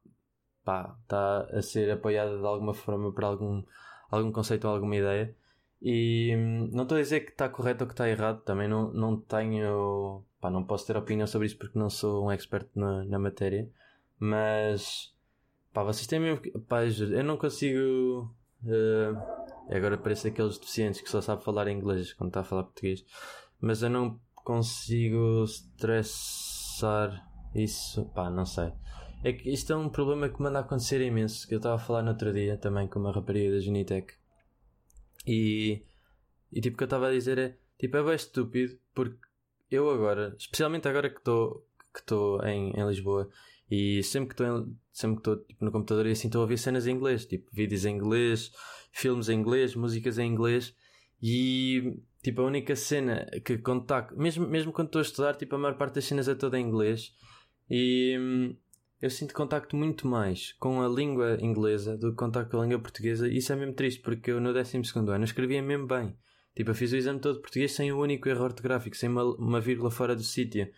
pá, 0.64 0.96
está 1.04 1.42
a 1.52 1.62
ser 1.62 1.92
apoiada 1.92 2.38
de 2.38 2.46
alguma 2.46 2.74
forma 2.74 3.12
por 3.12 3.24
algum, 3.24 3.64
algum 4.10 4.32
conceito 4.32 4.68
ou 4.68 4.74
alguma 4.74 4.96
ideia. 4.96 5.36
E 5.82 6.34
hum, 6.36 6.70
não 6.72 6.84
estou 6.84 6.98
a 6.98 7.02
dizer 7.02 7.22
que 7.22 7.32
está 7.32 7.50
correto 7.50 7.84
ou 7.84 7.88
que 7.88 7.94
está 7.94 8.10
errado, 8.10 8.42
também 8.44 8.68
não, 8.68 8.92
não 8.94 9.20
tenho, 9.20 10.24
pá, 10.40 10.50
não 10.50 10.64
posso 10.64 10.88
ter 10.88 10.96
opinião 10.96 11.28
sobre 11.28 11.48
isso 11.48 11.58
porque 11.58 11.78
não 11.78 11.90
sou 11.90 12.26
um 12.26 12.32
expert 12.32 12.68
na, 12.74 13.04
na 13.04 13.20
matéria, 13.20 13.70
mas 14.18 15.14
pá, 15.74 15.84
vocês 15.84 16.08
têm 16.08 16.20
mesmo 16.20 16.42
pá, 16.62 16.84
eu 16.86 17.24
não 17.24 17.36
consigo, 17.36 18.34
uh, 18.64 19.76
agora 19.76 19.98
parece 19.98 20.30
aqueles 20.30 20.58
deficientes 20.58 21.02
que 21.02 21.10
só 21.10 21.20
sabem 21.22 21.44
falar 21.44 21.68
inglês 21.68 22.14
quando 22.14 22.30
está 22.30 22.42
a 22.42 22.46
falar 22.46 22.64
português, 22.64 23.04
mas 23.60 23.84
eu 23.84 23.90
não 23.90 24.20
consigo 24.36 25.44
estressar 25.44 27.30
isso, 27.54 28.06
pá, 28.16 28.30
não 28.30 28.46
sei. 28.46 28.72
É 29.24 29.32
que 29.32 29.50
isto 29.50 29.72
é 29.72 29.76
um 29.76 29.88
problema 29.88 30.28
que 30.28 30.42
manda 30.42 30.60
acontecer 30.60 31.00
imenso. 31.02 31.48
Que 31.48 31.56
eu 31.56 31.58
estava 31.58 31.76
a 31.76 31.80
falar 31.80 32.02
no 32.02 32.10
outro 32.10 32.34
dia 32.34 32.58
também 32.58 32.88
com 32.88 33.00
uma 33.00 33.12
rapariga 33.12 33.52
da 33.52 33.60
Genitec. 33.60 34.14
E, 35.26 35.82
e 36.52 36.60
tipo, 36.60 36.76
o 36.76 36.78
que 36.78 36.84
eu 36.84 36.88
estava 36.88 37.08
a 37.08 37.12
dizer 37.12 37.38
é: 37.38 37.58
tipo, 37.80 37.96
é 37.96 38.04
bem 38.04 38.16
estúpido 38.16 38.78
porque 38.94 39.18
eu 39.72 39.90
agora, 39.90 40.36
especialmente 40.38 40.88
agora 40.88 41.10
que 41.10 41.20
estou 41.20 41.66
que 41.94 42.00
estou 42.00 42.44
em, 42.46 42.72
em 42.72 42.88
Lisboa 42.88 43.30
e 43.70 44.04
sempre 44.04 44.36
que 44.36 44.44
estou 44.44 44.68
sempre 44.92 45.16
que 45.16 45.22
estou 45.22 45.38
tipo, 45.46 45.64
no 45.64 45.72
computador 45.72 46.08
e 46.08 46.12
assim 46.12 46.28
estou 46.28 46.40
a 46.40 46.44
ouvir 46.44 46.58
cenas 46.58 46.86
em 46.88 46.92
inglês, 46.92 47.26
tipo 47.26 47.50
vídeos 47.52 47.86
em 47.86 47.96
inglês, 47.96 48.52
filmes 48.92 49.30
em 49.30 49.40
inglês, 49.40 49.76
músicas 49.76 50.18
em 50.18 50.28
inglês 50.28 50.76
e 51.22 51.98
tipo 52.22 52.42
a 52.42 52.46
única 52.46 52.76
cena 52.76 53.26
que 53.46 53.58
contacto, 53.58 54.18
mesmo, 54.18 54.48
mesmo 54.48 54.74
quando 54.74 54.88
estou 54.88 55.00
a 55.00 55.04
estudar, 55.04 55.36
tipo 55.36 55.56
a 55.56 55.60
maior 55.60 55.78
parte 55.78 55.96
das 55.96 56.06
cenas 56.06 56.28
é 56.28 56.36
toda 56.36 56.60
em 56.60 56.68
inglês 56.68 57.16
e 57.70 58.18
hum, 58.20 58.56
eu 59.04 59.10
sinto 59.10 59.34
contacto 59.34 59.76
muito 59.76 60.08
mais 60.08 60.54
com 60.54 60.82
a 60.82 60.88
língua 60.88 61.38
inglesa 61.42 61.98
do 61.98 62.12
que 62.12 62.16
contacto 62.16 62.52
com 62.52 62.62
a 62.62 62.64
língua 62.64 62.80
portuguesa. 62.80 63.28
Isso 63.28 63.52
é 63.52 63.56
mesmo 63.58 63.74
triste, 63.74 64.00
porque 64.00 64.32
eu 64.32 64.40
no 64.40 64.54
12 64.54 64.82
ano 65.14 65.26
escrevia 65.26 65.62
mesmo 65.62 65.86
bem. 65.86 66.16
Tipo, 66.56 66.70
eu 66.70 66.74
fiz 66.74 66.94
o 66.94 66.96
exame 66.96 67.20
todo 67.20 67.42
português 67.42 67.74
sem 67.74 67.92
o 67.92 68.00
único 68.00 68.30
erro 68.30 68.46
ortográfico, 68.46 68.96
sem 68.96 69.10
uma, 69.10 69.26
uma 69.36 69.60
vírgula 69.60 69.92
fora 69.92 70.16
do 70.16 70.24
sítio. 70.24 70.72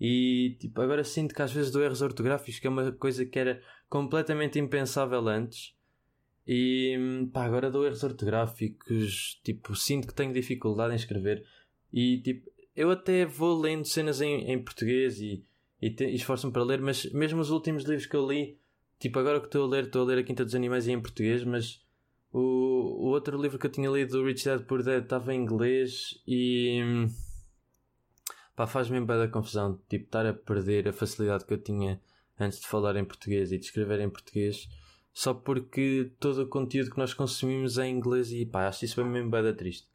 E 0.00 0.56
tipo, 0.60 0.80
agora 0.80 1.02
sinto 1.02 1.34
que 1.34 1.42
às 1.42 1.50
vezes 1.52 1.72
dou 1.72 1.82
erros 1.82 2.00
ortográficos, 2.00 2.60
que 2.60 2.66
é 2.68 2.70
uma 2.70 2.92
coisa 2.92 3.26
que 3.26 3.40
era 3.40 3.60
completamente 3.88 4.56
impensável 4.56 5.26
antes. 5.26 5.74
E 6.46 7.26
pá, 7.32 7.44
agora 7.44 7.72
dou 7.72 7.84
erros 7.84 8.04
ortográficos, 8.04 9.40
tipo, 9.42 9.74
sinto 9.74 10.06
que 10.06 10.14
tenho 10.14 10.32
dificuldade 10.32 10.92
em 10.92 10.96
escrever. 10.96 11.44
E 11.92 12.20
tipo, 12.22 12.48
eu 12.76 12.92
até 12.92 13.26
vou 13.26 13.60
lendo 13.60 13.84
cenas 13.84 14.20
em, 14.20 14.48
em 14.48 14.62
português 14.62 15.20
e 15.20 15.44
e, 15.84 15.94
e 16.02 16.14
esforço-me 16.14 16.52
para 16.52 16.64
ler, 16.64 16.80
mas 16.80 17.04
mesmo 17.12 17.40
os 17.40 17.50
últimos 17.50 17.84
livros 17.84 18.06
que 18.06 18.16
eu 18.16 18.26
li, 18.26 18.58
tipo 18.98 19.18
agora 19.18 19.38
que 19.38 19.46
estou 19.46 19.64
a 19.64 19.68
ler, 19.68 19.84
estou 19.84 20.00
a 20.00 20.04
ler 20.06 20.18
A 20.18 20.22
Quinta 20.22 20.42
dos 20.42 20.54
Animais 20.54 20.86
e 20.86 20.92
em 20.92 21.00
português, 21.00 21.44
mas 21.44 21.82
o, 22.32 22.38
o 22.40 23.06
outro 23.08 23.40
livro 23.40 23.58
que 23.58 23.66
eu 23.66 23.70
tinha 23.70 23.90
lido, 23.90 24.24
Rich 24.24 24.46
Dad 24.46 24.62
Poor 24.62 24.82
Dad, 24.82 25.02
estava 25.04 25.34
em 25.34 25.42
inglês 25.42 26.18
e 26.26 27.06
pá, 28.56 28.66
faz 28.66 28.88
mesmo 28.88 29.06
bem 29.06 29.18
da 29.18 29.28
confusão, 29.28 29.78
tipo, 29.86 30.06
estar 30.06 30.24
a 30.24 30.32
perder 30.32 30.88
a 30.88 30.92
facilidade 30.92 31.44
que 31.44 31.52
eu 31.52 31.58
tinha 31.58 32.00
antes 32.40 32.60
de 32.60 32.66
falar 32.66 32.96
em 32.96 33.04
português 33.04 33.52
e 33.52 33.58
de 33.58 33.66
escrever 33.66 34.00
em 34.00 34.08
português, 34.08 34.66
só 35.12 35.34
porque 35.34 36.12
todo 36.18 36.44
o 36.44 36.48
conteúdo 36.48 36.92
que 36.92 36.98
nós 36.98 37.12
consumimos 37.12 37.76
é 37.76 37.86
em 37.86 37.96
inglês 37.96 38.32
e 38.32 38.46
pá, 38.46 38.68
acho 38.68 38.86
isso 38.86 39.04
mesmo 39.04 39.30
bem 39.30 39.42
da 39.42 39.52
triste. 39.52 39.86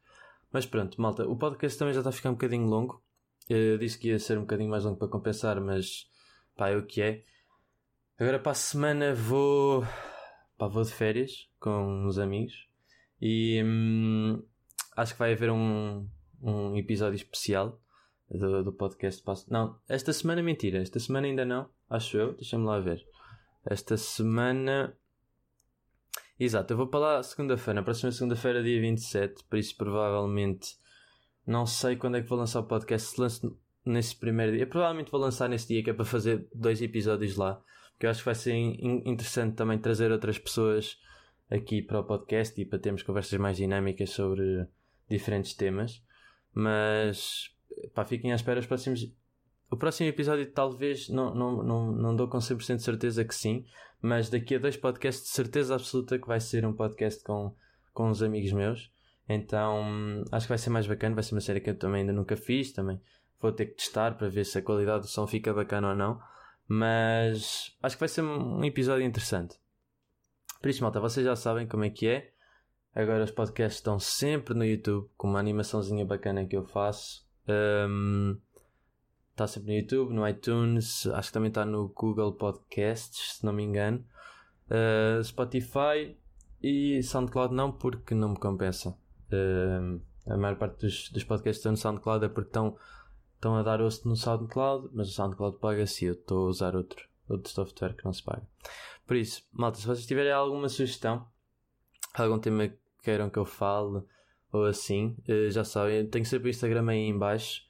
Mas 0.52 0.66
pronto, 0.66 1.00
malta, 1.00 1.26
o 1.26 1.36
podcast 1.36 1.76
também 1.76 1.94
já 1.94 2.00
está 2.00 2.10
a 2.10 2.12
ficar 2.12 2.30
um 2.30 2.34
bocadinho 2.34 2.66
longo. 2.66 3.02
Eu 3.52 3.76
disse 3.78 3.98
que 3.98 4.10
ia 4.10 4.18
ser 4.20 4.38
um 4.38 4.42
bocadinho 4.42 4.70
mais 4.70 4.84
longo 4.84 4.96
para 4.96 5.08
compensar, 5.08 5.60
mas 5.60 6.08
pá, 6.56 6.68
é 6.68 6.76
o 6.76 6.86
que 6.86 7.02
é. 7.02 7.24
Agora 8.16 8.38
para 8.38 8.52
a 8.52 8.54
semana 8.54 9.12
vou. 9.12 9.84
Pá, 10.56 10.68
vou 10.68 10.84
de 10.84 10.92
férias 10.92 11.50
com 11.58 12.06
uns 12.06 12.16
amigos 12.16 12.68
e 13.20 13.60
hum, 13.64 14.40
acho 14.96 15.14
que 15.14 15.18
vai 15.18 15.32
haver 15.32 15.50
um, 15.50 16.06
um 16.40 16.76
episódio 16.76 17.16
especial 17.16 17.80
do, 18.30 18.62
do 18.62 18.72
podcast. 18.72 19.20
Não, 19.48 19.76
esta 19.88 20.12
semana 20.12 20.44
mentira, 20.44 20.78
esta 20.78 21.00
semana 21.00 21.26
ainda 21.26 21.44
não, 21.44 21.68
acho 21.88 22.16
eu, 22.16 22.34
deixa-me 22.34 22.64
lá 22.64 22.78
ver. 22.78 23.04
Esta 23.64 23.96
semana. 23.96 24.96
Exato, 26.38 26.72
eu 26.72 26.76
vou 26.76 26.86
para 26.86 27.00
lá 27.00 27.22
segunda-feira, 27.24 27.80
na 27.80 27.82
próxima 27.82 28.12
segunda-feira, 28.12 28.62
dia 28.62 28.80
27, 28.80 29.42
por 29.44 29.58
isso 29.58 29.76
provavelmente 29.76 30.78
não 31.50 31.66
sei 31.66 31.96
quando 31.96 32.16
é 32.16 32.22
que 32.22 32.28
vou 32.28 32.38
lançar 32.38 32.60
o 32.60 32.64
podcast. 32.64 33.08
Se 33.08 33.20
lanço 33.20 33.58
nesse 33.84 34.14
primeiro 34.14 34.52
dia. 34.52 34.62
Eu 34.62 34.68
provavelmente 34.68 35.10
vou 35.10 35.20
lançar 35.20 35.48
nesse 35.48 35.66
dia 35.66 35.82
que 35.82 35.90
é 35.90 35.92
para 35.92 36.04
fazer 36.04 36.46
dois 36.54 36.80
episódios 36.80 37.36
lá. 37.36 37.60
Porque 37.92 38.06
eu 38.06 38.10
acho 38.10 38.20
que 38.20 38.26
vai 38.26 38.34
ser 38.36 38.54
interessante 38.54 39.56
também 39.56 39.76
trazer 39.76 40.12
outras 40.12 40.38
pessoas 40.38 40.96
aqui 41.50 41.82
para 41.82 41.98
o 41.98 42.04
podcast 42.04 42.58
e 42.60 42.64
para 42.64 42.78
termos 42.78 43.02
conversas 43.02 43.38
mais 43.38 43.56
dinâmicas 43.56 44.10
sobre 44.10 44.64
diferentes 45.08 45.52
temas. 45.54 46.00
Mas 46.54 47.50
pá, 47.94 48.04
fiquem 48.04 48.30
à 48.30 48.36
espera 48.36 48.60
os 48.60 48.66
próximos. 48.66 49.12
O 49.68 49.76
próximo 49.76 50.08
episódio 50.08 50.50
talvez 50.52 51.08
não, 51.08 51.34
não, 51.34 51.62
não, 51.62 51.92
não 51.92 52.16
dou 52.16 52.28
com 52.28 52.38
100% 52.38 52.76
de 52.76 52.82
certeza 52.82 53.24
que 53.24 53.34
sim, 53.34 53.64
mas 54.00 54.30
daqui 54.30 54.54
a 54.54 54.58
dois 54.58 54.76
podcasts 54.76 55.24
de 55.24 55.30
certeza 55.30 55.74
absoluta 55.74 56.18
que 56.18 56.26
vai 56.26 56.40
ser 56.40 56.64
um 56.64 56.72
podcast 56.72 57.22
com, 57.24 57.54
com 57.92 58.08
uns 58.08 58.22
amigos 58.22 58.52
meus. 58.52 58.90
Então 59.32 60.24
acho 60.32 60.46
que 60.46 60.48
vai 60.48 60.58
ser 60.58 60.70
mais 60.70 60.86
bacana, 60.86 61.14
vai 61.14 61.22
ser 61.22 61.34
uma 61.34 61.40
série 61.40 61.60
que 61.60 61.70
eu 61.70 61.78
também 61.78 62.00
ainda 62.00 62.12
nunca 62.12 62.36
fiz, 62.36 62.72
também 62.72 63.00
vou 63.40 63.52
ter 63.52 63.66
que 63.66 63.76
testar 63.76 64.16
para 64.18 64.28
ver 64.28 64.44
se 64.44 64.58
a 64.58 64.62
qualidade 64.62 65.02
do 65.02 65.06
som 65.06 65.24
fica 65.26 65.54
bacana 65.54 65.90
ou 65.90 65.94
não. 65.94 66.20
Mas 66.66 67.76
acho 67.80 67.96
que 67.96 68.00
vai 68.00 68.08
ser 68.08 68.22
um 68.22 68.64
episódio 68.64 69.04
interessante. 69.04 69.56
Por 70.60 70.68
isso, 70.68 70.82
malta, 70.82 70.98
vocês 70.98 71.24
já 71.24 71.36
sabem 71.36 71.66
como 71.66 71.84
é 71.84 71.90
que 71.90 72.08
é. 72.08 72.32
Agora 72.94 73.22
os 73.22 73.30
podcasts 73.30 73.78
estão 73.78 74.00
sempre 74.00 74.52
no 74.52 74.64
YouTube 74.64 75.08
com 75.16 75.28
uma 75.28 75.38
animaçãozinha 75.38 76.04
bacana 76.04 76.44
que 76.44 76.56
eu 76.56 76.64
faço. 76.64 77.24
Um, 77.48 78.36
Está 79.40 79.46
sempre 79.46 79.72
no 79.72 79.78
YouTube, 79.78 80.12
no 80.12 80.28
iTunes, 80.28 81.06
acho 81.06 81.28
que 81.28 81.32
também 81.32 81.48
está 81.48 81.64
no 81.64 81.88
Google 81.88 82.34
Podcasts, 82.34 83.36
se 83.36 83.46
não 83.46 83.54
me 83.54 83.62
engano. 83.62 84.04
Uh, 84.66 85.24
Spotify 85.24 86.14
e 86.62 87.02
SoundCloud 87.02 87.54
não, 87.54 87.72
porque 87.72 88.14
não 88.14 88.28
me 88.28 88.36
compensa. 88.36 88.94
Uh, 89.32 90.00
a 90.26 90.36
maior 90.36 90.56
parte 90.56 90.80
dos, 90.80 91.10
dos 91.10 91.24
podcasts 91.24 91.58
estão 91.58 91.72
no 91.72 91.78
SoundCloud 91.78 92.24
é 92.24 92.28
porque 92.28 92.48
estão, 92.48 92.76
estão 93.34 93.56
a 93.56 93.62
dar 93.62 93.80
osso 93.80 94.08
no 94.08 94.16
SoundCloud, 94.16 94.90
mas 94.92 95.08
o 95.08 95.12
SoundCloud 95.12 95.58
paga-se 95.58 96.06
eu 96.06 96.12
estou 96.12 96.46
a 96.46 96.48
usar 96.48 96.76
outro, 96.76 97.08
outro 97.28 97.50
software 97.50 97.94
que 97.94 98.04
não 98.04 98.12
se 98.12 98.22
paga. 98.22 98.42
Por 99.06 99.16
isso, 99.16 99.42
malta, 99.52 99.78
se 99.78 99.86
vocês 99.86 100.06
tiverem 100.06 100.32
alguma 100.32 100.68
sugestão, 100.68 101.26
algum 102.14 102.38
tema 102.38 102.68
que 102.68 102.78
queiram 103.02 103.30
que 103.30 103.38
eu 103.38 103.44
fale 103.44 104.02
ou 104.52 104.64
assim, 104.64 105.16
uh, 105.28 105.50
já 105.50 105.64
sabem, 105.64 106.06
tenho 106.06 106.24
sempre 106.24 106.48
o 106.48 106.50
Instagram 106.50 106.88
aí 106.90 106.98
em 106.98 107.18
baixo. 107.18 107.62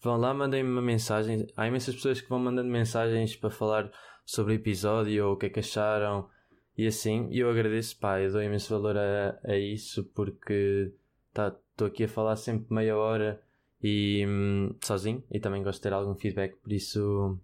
Vão 0.00 0.16
lá, 0.16 0.32
mandem-me 0.32 0.70
uma 0.70 0.82
mensagem. 0.82 1.46
Há 1.56 1.66
imensas 1.66 1.94
pessoas 1.94 2.20
que 2.20 2.28
vão 2.28 2.38
mandando 2.38 2.70
mensagens 2.70 3.34
para 3.34 3.50
falar 3.50 3.90
sobre 4.24 4.52
o 4.52 4.56
episódio 4.56 5.26
ou 5.26 5.34
o 5.34 5.36
que 5.36 5.46
é 5.46 5.50
que 5.50 5.60
acharam 5.60 6.28
e 6.76 6.86
assim, 6.86 7.28
e 7.30 7.38
eu 7.38 7.50
agradeço, 7.50 7.98
pá, 7.98 8.20
eu 8.20 8.30
dou 8.30 8.42
imenso 8.42 8.68
valor 8.68 8.96
a, 8.98 9.38
a 9.44 9.56
isso 9.56 10.04
porque 10.14 10.92
estou 11.36 11.60
tá, 11.76 11.86
aqui 11.86 12.04
a 12.04 12.08
falar 12.08 12.36
sempre 12.36 12.72
meia 12.72 12.96
hora 12.96 13.40
e 13.82 14.24
hum, 14.26 14.74
sozinho 14.82 15.22
e 15.30 15.38
também 15.38 15.62
gosto 15.62 15.78
de 15.78 15.82
ter 15.82 15.92
algum 15.92 16.14
feedback, 16.14 16.56
por 16.56 16.72
isso, 16.72 17.38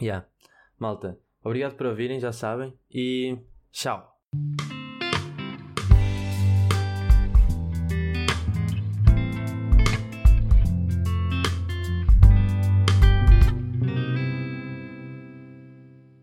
yeah. 0.00 0.26
Malta, 0.78 1.18
obrigado 1.42 1.76
por 1.76 1.86
ouvirem, 1.86 2.20
já 2.20 2.32
sabem, 2.32 2.72
e 2.90 3.38
tchau! 3.72 4.16